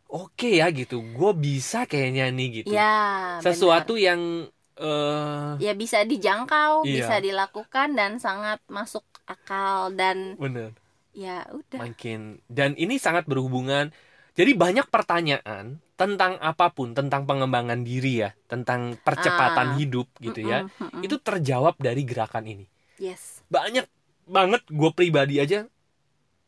oke 0.07 0.51
ya 0.51 0.67
gitu. 0.71 0.99
Gue 1.15 1.31
bisa 1.33 1.87
kayaknya 1.87 2.27
nih 2.29 2.49
gitu. 2.61 2.75
Ya 2.75 3.39
sesuatu 3.39 3.95
yang 3.95 4.51
eh 4.77 4.85
benar. 4.85 5.63
ya 5.63 5.73
bisa 5.73 6.05
dijangkau 6.05 6.85
Iya. 6.85 6.95
bisa 7.01 7.15
dilakukan 7.17 7.97
dan 7.97 8.21
sangat 8.21 8.61
masuk 8.69 9.01
akal 9.25 9.89
dan 9.95 10.37
bener. 10.37 10.77
ya 11.17 11.49
udah. 11.49 11.81
Makin 11.81 12.45
dan 12.51 12.77
ini 12.77 12.99
sangat 12.99 13.25
berhubungan. 13.25 13.89
Jadi 14.37 14.53
banyak 14.53 14.93
pertanyaan 14.93 15.81
tentang 15.97 16.37
apa 16.39 16.69
pun 16.71 16.93
tentang 16.93 17.25
pengembangan 17.25 17.81
diri 17.81 18.21
ya 18.21 18.31
tentang 18.47 19.01
percepatan 19.01 19.73
Ah. 19.73 19.77
hidup 19.77 20.13
gitu 20.21 20.45
ya 20.45 20.69
Mm-mm, 20.69 20.93
mm-mm. 20.93 21.03
itu 21.03 21.17
terjawab 21.17 21.81
dari 21.81 22.05
gerakan 22.05 22.45
ini. 22.45 22.69
Yes. 22.97 23.41
Banyak 23.49 23.89
banget 24.29 24.63
gue 24.69 24.91
pribadi 24.93 25.41
aja 25.41 25.65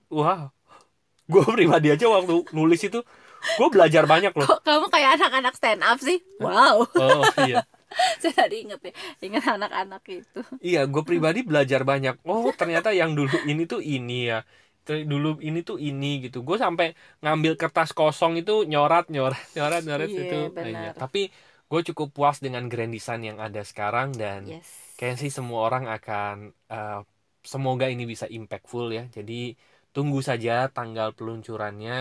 wah 0.09 0.53
gue 1.25 1.45
pribadi 1.45 1.93
aja 1.93 2.07
waktu 2.09 2.45
nulis 2.53 2.81
itu 2.81 3.01
gue 3.57 3.69
belajar 3.71 4.05
banyak 4.05 4.33
loh. 4.35 4.45
Kok 4.45 4.61
kamu 4.61 4.87
kayak 4.89 5.11
anak-anak 5.17 5.55
stand 5.55 5.81
up 5.81 5.99
sih? 5.99 6.19
Wow. 6.41 6.85
Oh 6.97 7.25
iya. 7.45 7.65
Saya 8.21 8.45
tadi 8.45 8.69
inget 8.69 8.81
ya 8.85 8.93
inget 9.23 9.45
anak-anak 9.45 10.03
itu. 10.09 10.41
Iya 10.61 10.85
gue 10.85 11.03
pribadi 11.03 11.41
belajar 11.41 11.89
banyak. 11.89 12.21
Oh 12.25 12.53
ternyata 12.53 12.93
yang 12.93 13.17
dulu 13.17 13.33
ini 13.45 13.65
tuh 13.65 13.81
ini 13.81 14.29
ya 14.29 14.45
dulu 15.13 15.29
ini 15.49 15.59
tuh 15.69 15.77
ini 15.89 16.07
gitu. 16.25 16.37
Gue 16.49 16.57
sampai 16.65 16.87
ngambil 17.23 17.53
kertas 17.61 17.91
kosong 17.99 18.33
itu 18.41 18.53
nyorat 18.73 19.05
nyorat 19.15 19.41
nyorat 19.57 19.83
nyorat 19.89 20.09
Iya, 20.11 20.21
itu 20.25 20.39
benar. 20.57 20.83
Iya. 20.85 20.91
tapi 21.03 21.21
gue 21.71 21.81
cukup 21.93 22.09
puas 22.17 22.37
dengan 22.45 22.65
grand 22.73 22.93
design 22.97 23.23
yang 23.29 23.39
ada 23.47 23.61
sekarang 23.61 24.09
dan 24.17 24.49
yes. 24.49 24.69
kayaknya 24.97 25.19
sih 25.29 25.33
semua 25.39 25.61
orang 25.69 25.85
akan 25.97 26.35
eh, 26.73 27.01
semoga 27.53 27.87
ini 27.93 28.05
bisa 28.13 28.27
impactful 28.29 28.87
ya. 28.97 29.05
Jadi 29.17 29.33
tunggu 29.95 30.19
saja 30.25 30.53
tanggal 30.77 31.09
peluncurannya. 31.19 31.93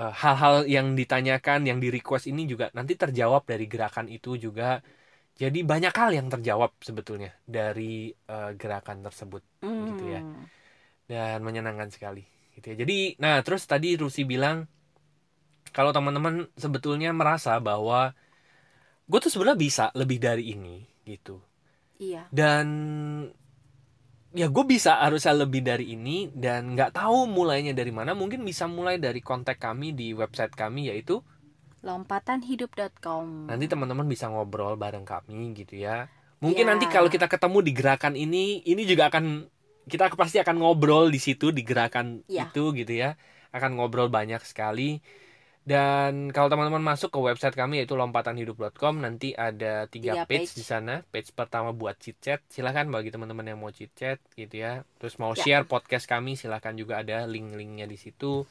Eh, 0.00 0.12
hal-hal 0.22 0.54
yang 0.66 0.86
ditanyakan 0.98 1.60
yang 1.70 1.78
di 1.84 1.88
request 1.96 2.26
ini 2.30 2.42
juga 2.52 2.66
nanti 2.78 2.92
terjawab 3.02 3.42
dari 3.46 3.64
gerakan 3.72 4.06
itu 4.10 4.30
juga. 4.44 4.82
Jadi 5.42 5.58
banyak 5.66 5.94
hal 6.00 6.10
yang 6.18 6.28
terjawab 6.34 6.70
sebetulnya 6.88 7.30
dari 7.46 8.10
eh, 8.10 8.50
gerakan 8.60 8.98
tersebut 9.06 9.42
gitu 9.88 10.04
ya. 10.14 10.20
Dan 11.04 11.44
menyenangkan 11.44 11.92
sekali 11.92 12.24
gitu 12.56 12.72
ya. 12.72 12.76
Jadi 12.86 13.20
nah 13.20 13.40
terus 13.44 13.66
tadi 13.68 13.98
Rusi 13.98 14.24
bilang 14.24 14.64
kalau 15.74 15.90
teman-teman 15.90 16.46
sebetulnya 16.54 17.10
merasa 17.10 17.58
bahwa 17.58 18.14
gue 19.04 19.18
tuh 19.20 19.28
sebenarnya 19.28 19.58
bisa 19.58 19.84
lebih 19.92 20.18
dari 20.22 20.54
ini 20.54 20.86
gitu. 21.04 21.42
Iya. 22.00 22.30
Dan 22.32 22.66
ya 24.34 24.50
gue 24.50 24.64
bisa 24.66 24.98
harusnya 24.98 25.34
lebih 25.46 25.62
dari 25.62 25.94
ini 25.94 26.26
dan 26.32 26.74
nggak 26.74 26.94
tahu 26.96 27.28
mulainya 27.28 27.76
dari 27.76 27.92
mana. 27.92 28.16
Mungkin 28.16 28.42
bisa 28.42 28.64
mulai 28.70 28.96
dari 28.96 29.20
kontak 29.20 29.60
kami 29.60 29.92
di 29.92 30.14
website 30.16 30.54
kami 30.56 30.88
yaitu 30.90 31.20
lompatanhidup.com 31.84 33.52
nanti 33.52 33.68
teman-teman 33.68 34.08
bisa 34.08 34.32
ngobrol 34.32 34.74
bareng 34.80 35.04
kami 35.04 35.52
gitu 35.52 35.84
ya. 35.84 36.08
Mungkin 36.40 36.64
Ya. 36.64 36.70
nanti 36.72 36.88
kalau 36.88 37.12
kita 37.12 37.28
ketemu 37.28 37.58
di 37.60 37.72
gerakan 37.76 38.14
ini 38.16 38.64
ini 38.64 38.82
juga 38.88 39.12
akan 39.12 39.48
kita 39.84 40.08
pasti 40.12 40.38
akan 40.38 40.56
ngobrol 40.56 41.08
di 41.08 41.18
situ 41.18 41.50
di 41.50 41.60
gerakan 41.60 42.24
Ya. 42.26 42.46
itu 42.46 42.72
gitu 42.72 42.90
ya 42.90 43.16
akan 43.50 43.76
ngobrol 43.76 44.08
banyak 44.08 44.40
sekali 44.42 44.98
dan 45.64 46.28
kalau 46.28 46.52
teman-teman 46.52 46.84
masuk 46.84 47.08
ke 47.08 47.16
website 47.18 47.52
kami 47.52 47.80
yaitu 47.80 47.96
lompatanhidup.com 47.96 49.00
nanti 49.00 49.32
ada 49.32 49.88
tiga, 49.88 50.12
Tiga 50.12 50.24
page, 50.26 50.52
page. 50.52 50.52
di 50.54 50.62
sana 50.62 51.00
page 51.06 51.32
pertama 51.32 51.72
buat 51.72 51.96
chit 51.96 52.20
chat 52.20 52.44
silahkan 52.46 52.84
bagi 52.86 53.08
teman-teman 53.08 53.46
yang 53.46 53.56
mau 53.56 53.70
chit 53.70 53.88
chat 53.94 54.20
gitu 54.34 54.60
ya 54.60 54.84
terus 54.98 55.16
mau 55.16 55.32
Ya. 55.32 55.40
share 55.40 55.64
podcast 55.64 56.04
kami 56.04 56.36
silahkan 56.36 56.72
juga 56.72 57.00
ada 57.00 57.24
link-linknya 57.24 57.84
di 57.84 57.96
situ 57.96 58.44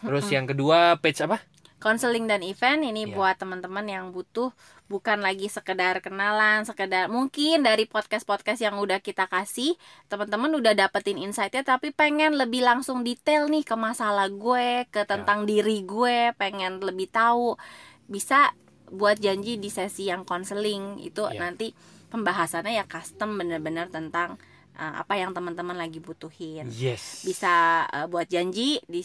terus 0.00 0.24
yang 0.26 0.44
kedua 0.44 0.96
page 0.96 1.20
apa 1.20 1.44
konseling 1.76 2.24
dan 2.24 2.40
event 2.40 2.80
ini 2.82 3.04
Iya. 3.04 3.12
buat 3.12 3.36
teman-teman 3.36 3.84
yang 3.84 4.08
butuh 4.08 4.48
bukan 4.84 5.24
lagi 5.24 5.48
sekedar 5.48 6.04
kenalan, 6.04 6.68
sekedar 6.68 7.08
mungkin 7.08 7.64
dari 7.64 7.88
podcast-podcast 7.88 8.60
yang 8.60 8.76
udah 8.76 9.00
kita 9.00 9.24
kasih, 9.26 9.74
teman-teman 10.12 10.52
udah 10.60 10.76
dapetin 10.76 11.16
insight-nya 11.16 11.64
tapi 11.64 11.88
pengen 11.90 12.36
lebih 12.36 12.60
langsung 12.60 13.00
detail 13.00 13.48
nih 13.48 13.64
ke 13.64 13.74
masalah 13.74 14.28
gue, 14.28 14.84
ke 14.92 15.08
tentang 15.08 15.48
diri 15.48 15.80
gue, 15.82 16.36
pengen 16.36 16.84
lebih 16.84 17.08
tahu. 17.08 17.56
Bisa 18.04 18.52
buat 18.92 19.16
janji 19.16 19.56
di 19.56 19.72
sesi 19.72 20.12
yang 20.12 20.28
konseling 20.28 21.00
itu 21.00 21.24
Iya. 21.24 21.40
nanti 21.40 21.72
pembahasannya 22.12 22.78
ya 22.78 22.84
custom 22.86 23.40
bener-bener 23.40 23.88
tentang 23.90 24.36
uh, 24.76 24.94
apa 25.02 25.18
yang 25.18 25.34
teman-teman 25.34 25.74
lagi 25.74 25.98
butuhin 25.98 26.68
yes 26.70 27.24
bisa 27.26 27.82
uh, 27.90 28.06
buat 28.06 28.28
janji 28.30 28.78
di 28.86 29.02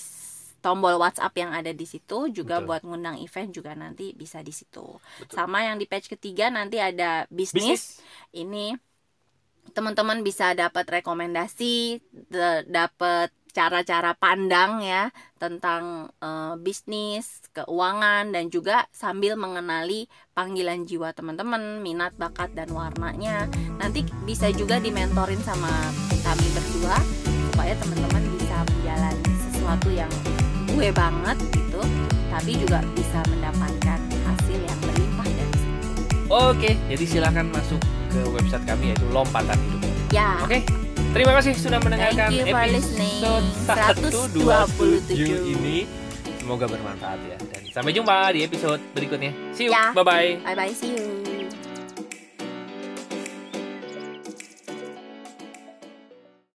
tombol 0.60 1.00
WhatsApp 1.00 1.34
yang 1.40 1.52
ada 1.56 1.72
di 1.72 1.88
situ 1.88 2.30
juga 2.30 2.60
Betul. 2.60 2.68
buat 2.68 2.82
ngundang 2.86 3.18
event 3.20 3.50
juga 3.52 3.72
nanti 3.74 4.14
bisa 4.14 4.44
di 4.44 4.52
situ. 4.52 5.00
Betul. 5.24 5.36
Sama 5.36 5.66
yang 5.66 5.80
di 5.80 5.88
page 5.88 6.12
ketiga 6.12 6.52
nanti 6.52 6.78
ada 6.78 7.26
bisnis. 7.32 7.64
bisnis 7.64 7.84
Ini 8.36 8.76
teman-teman 9.72 10.26
bisa 10.26 10.58
dapat 10.58 11.02
rekomendasi, 11.02 12.02
dapat 12.68 13.30
cara-cara 13.50 14.14
pandang 14.14 14.80
ya 14.86 15.10
tentang 15.42 16.14
eh, 16.22 16.54
bisnis, 16.62 17.42
keuangan 17.52 18.30
dan 18.30 18.48
juga 18.54 18.86
sambil 18.94 19.36
mengenali 19.36 20.06
panggilan 20.38 20.86
jiwa 20.86 21.12
teman-teman, 21.12 21.82
minat, 21.82 22.14
bakat 22.16 22.54
dan 22.54 22.70
warnanya. 22.72 23.50
Nanti 23.82 24.06
bisa 24.24 24.54
juga 24.54 24.78
dimentorin 24.78 25.42
sama 25.42 25.70
kami 26.22 26.48
berdua 26.54 26.98
supaya 27.52 27.74
teman-teman 27.76 28.24
bisa 28.38 28.58
menjalani 28.64 29.34
sesuatu 29.50 29.90
yang 29.92 30.12
gue 30.80 30.96
banget 30.96 31.36
gitu, 31.52 31.84
tapi 32.32 32.56
juga 32.56 32.80
bisa 32.96 33.20
mendapatkan 33.28 34.00
hasil 34.00 34.60
yang 34.64 34.80
berlimpah 34.80 35.28
dari 35.28 35.54
situ. 35.60 35.92
Oke, 36.32 36.72
jadi 36.88 37.04
silakan 37.04 37.52
masuk 37.52 37.84
ke 38.08 38.24
website 38.32 38.64
kami 38.64 38.96
yaitu 38.96 39.04
Lompatan 39.12 39.60
Hidup. 39.60 39.92
Ya. 40.16 40.40
Oke, 40.40 40.64
terima 41.12 41.36
kasih 41.36 41.52
sudah 41.60 41.84
mendengarkan 41.84 42.32
episode 42.32 42.72
listening. 42.72 43.20
127 43.68 45.52
ini. 45.52 45.84
Semoga 46.40 46.66
bermanfaat 46.72 47.20
ya. 47.28 47.36
Dan 47.36 47.62
sampai 47.76 47.92
jumpa 47.92 48.32
di 48.32 48.48
episode 48.48 48.80
berikutnya. 48.96 49.36
See 49.52 49.68
you. 49.68 49.76
Ya. 49.76 49.92
Bye 49.92 50.08
bye. 50.08 50.32
Bye 50.48 50.56
bye, 50.56 50.72
see 50.72 50.96
you. 50.96 51.69